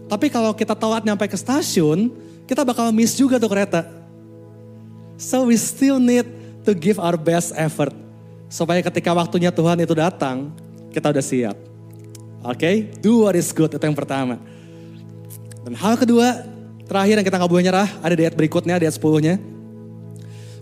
Tapi 0.06 0.30
kalau 0.30 0.54
kita 0.54 0.78
telat 0.78 1.02
nyampe 1.02 1.26
ke 1.26 1.34
stasiun, 1.34 2.14
kita 2.46 2.62
bakal 2.62 2.94
miss 2.94 3.18
juga 3.18 3.42
tuh 3.42 3.50
kereta. 3.50 3.82
So 5.18 5.50
we 5.50 5.58
still 5.58 5.98
need 5.98 6.26
to 6.62 6.72
give 6.74 7.02
our 7.02 7.18
best 7.18 7.50
effort. 7.58 7.90
Supaya 8.46 8.78
ketika 8.78 9.10
waktunya 9.10 9.50
Tuhan 9.50 9.82
itu 9.82 9.94
datang, 9.98 10.54
kita 10.94 11.10
udah 11.10 11.24
siap. 11.24 11.56
Oke, 12.46 12.62
okay? 12.62 12.74
do 13.02 13.26
what 13.26 13.34
is 13.34 13.50
good, 13.50 13.74
itu 13.74 13.82
yang 13.82 13.98
pertama. 13.98 14.38
Dan 15.66 15.74
hal 15.74 15.98
kedua, 15.98 16.46
terakhir 16.86 17.18
yang 17.18 17.26
kita 17.26 17.42
gak 17.42 17.50
boleh 17.50 17.66
nyerah, 17.66 17.90
ada 17.98 18.14
di 18.14 18.22
ayat 18.22 18.38
berikutnya, 18.38 18.78
di 18.78 18.86
ayat 18.86 18.94
10-nya. 18.94 19.34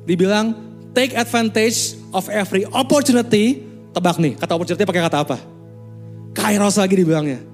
Dibilang, 0.08 0.56
take 0.96 1.12
advantage 1.12 2.00
of 2.08 2.24
every 2.32 2.64
opportunity. 2.72 3.68
Tebak 3.92 4.16
nih, 4.16 4.32
kata 4.40 4.56
opportunity 4.56 4.88
pakai 4.88 5.04
kata 5.04 5.18
apa? 5.28 5.36
Kairos 6.32 6.80
lagi 6.80 6.96
dibilangnya. 6.96 7.53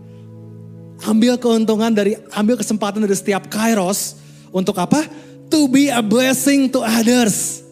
Ambil 1.04 1.40
keuntungan 1.40 1.92
dari, 1.92 2.16
ambil 2.34 2.60
kesempatan 2.60 3.00
dari 3.00 3.16
setiap 3.16 3.48
kairos. 3.48 4.20
Untuk 4.50 4.74
apa? 4.76 5.06
to 5.50 5.66
be 5.66 5.90
a 5.90 6.00
blessing 6.00 6.70
to 6.70 6.80
others. 6.80 7.66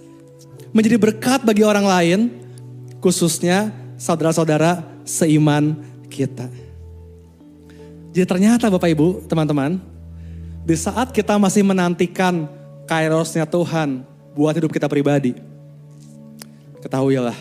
Menjadi 0.74 0.98
berkat 1.00 1.46
bagi 1.46 1.64
orang 1.64 1.86
lain, 1.86 2.18
khususnya 3.00 3.72
saudara-saudara 3.96 4.84
seiman 5.06 5.78
kita. 6.12 6.50
Jadi 8.12 8.26
ternyata 8.26 8.68
Bapak 8.68 8.90
Ibu, 8.92 9.24
teman-teman, 9.30 9.80
di 10.66 10.76
saat 10.76 11.14
kita 11.14 11.38
masih 11.40 11.64
menantikan 11.64 12.50
kairosnya 12.84 13.48
Tuhan 13.48 14.04
buat 14.36 14.52
hidup 14.52 14.74
kita 14.74 14.90
pribadi, 14.90 15.38
ketahuilah 16.84 17.36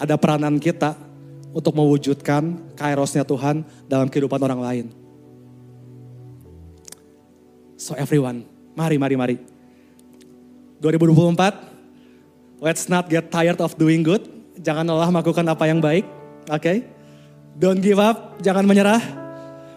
ada 0.00 0.14
peranan 0.16 0.56
kita 0.56 0.96
untuk 1.52 1.76
mewujudkan 1.76 2.56
kairosnya 2.78 3.26
Tuhan 3.26 3.66
dalam 3.90 4.08
kehidupan 4.08 4.40
orang 4.40 4.60
lain. 4.62 5.03
So 7.84 7.92
everyone, 7.92 8.48
mari, 8.72 8.96
mari, 8.96 9.12
mari 9.12 9.36
2024, 10.80 12.64
let's 12.64 12.88
not 12.88 13.12
get 13.12 13.28
tired 13.28 13.60
of 13.60 13.76
doing 13.76 14.00
good. 14.00 14.24
Jangan 14.56 14.88
lelah 14.88 15.12
melakukan 15.12 15.44
apa 15.44 15.68
yang 15.68 15.84
baik. 15.84 16.08
Oke? 16.48 16.64
Okay? 16.64 16.76
Don't 17.60 17.84
give 17.84 18.00
up, 18.00 18.40
jangan 18.40 18.64
menyerah. 18.64 19.04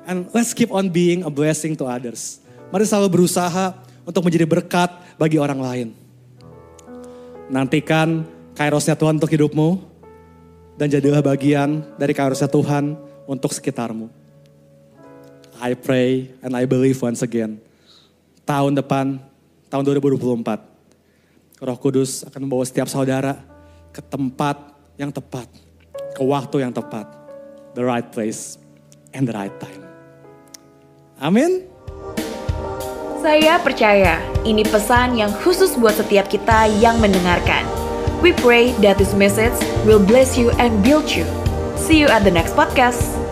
And 0.08 0.32
let's 0.32 0.56
keep 0.56 0.72
on 0.72 0.88
being 0.88 1.28
a 1.28 1.32
blessing 1.32 1.76
to 1.76 1.84
others. 1.84 2.39
Mari 2.72 2.88
selalu 2.88 3.12
berusaha 3.12 3.76
untuk 4.08 4.24
menjadi 4.24 4.48
berkat 4.48 4.88
bagi 5.20 5.36
orang 5.36 5.60
lain. 5.60 5.88
Nantikan 7.52 8.24
kairosnya 8.56 8.96
Tuhan 8.96 9.20
untuk 9.20 9.36
hidupmu. 9.36 9.84
Dan 10.80 10.88
jadilah 10.88 11.20
bagian 11.20 11.84
dari 12.00 12.15
kairosnya 12.15 12.48
Tuhan 12.48 12.96
untuk 13.28 13.52
sekitarmu. 13.52 14.08
I 15.60 15.76
pray 15.76 16.32
and 16.39 16.56
I 16.56 16.63
believe 16.63 17.04
once 17.04 17.20
again. 17.20 17.66
Tahun 18.47 18.71
depan, 18.79 19.19
tahun 19.67 19.83
2024 19.99 21.60
Roh 21.60 21.77
Kudus 21.83 22.23
akan 22.23 22.47
membawa 22.47 22.63
setiap 22.63 22.88
saudara 22.88 23.43
ke 23.91 23.99
tempat 23.99 24.71
yang 24.95 25.12
tepat, 25.12 25.51
ke 26.15 26.23
waktu 26.23 26.63
yang 26.63 26.71
tepat, 26.71 27.12
the 27.75 27.83
right 27.83 28.07
place 28.07 28.55
and 29.12 29.27
the 29.27 29.36
right 29.36 29.51
time. 29.60 29.83
Amin. 31.19 31.67
Saya 33.19 33.60
percaya 33.60 34.23
ini 34.47 34.63
pesan 34.63 35.19
yang 35.19 35.33
khusus 35.43 35.75
buat 35.75 35.99
setiap 35.99 36.31
kita 36.31 36.71
yang 36.79 37.03
mendengarkan. 37.03 37.67
We 38.23 38.31
pray 38.31 38.71
that 38.79 38.95
this 38.95 39.12
message 39.12 39.60
will 39.83 39.99
bless 39.99 40.39
you 40.39 40.55
and 40.55 40.79
build 40.88 41.12
you. 41.12 41.27
See 41.75 41.99
you 41.99 42.07
at 42.07 42.23
the 42.23 42.31
next 42.31 42.55
podcast. 42.55 43.26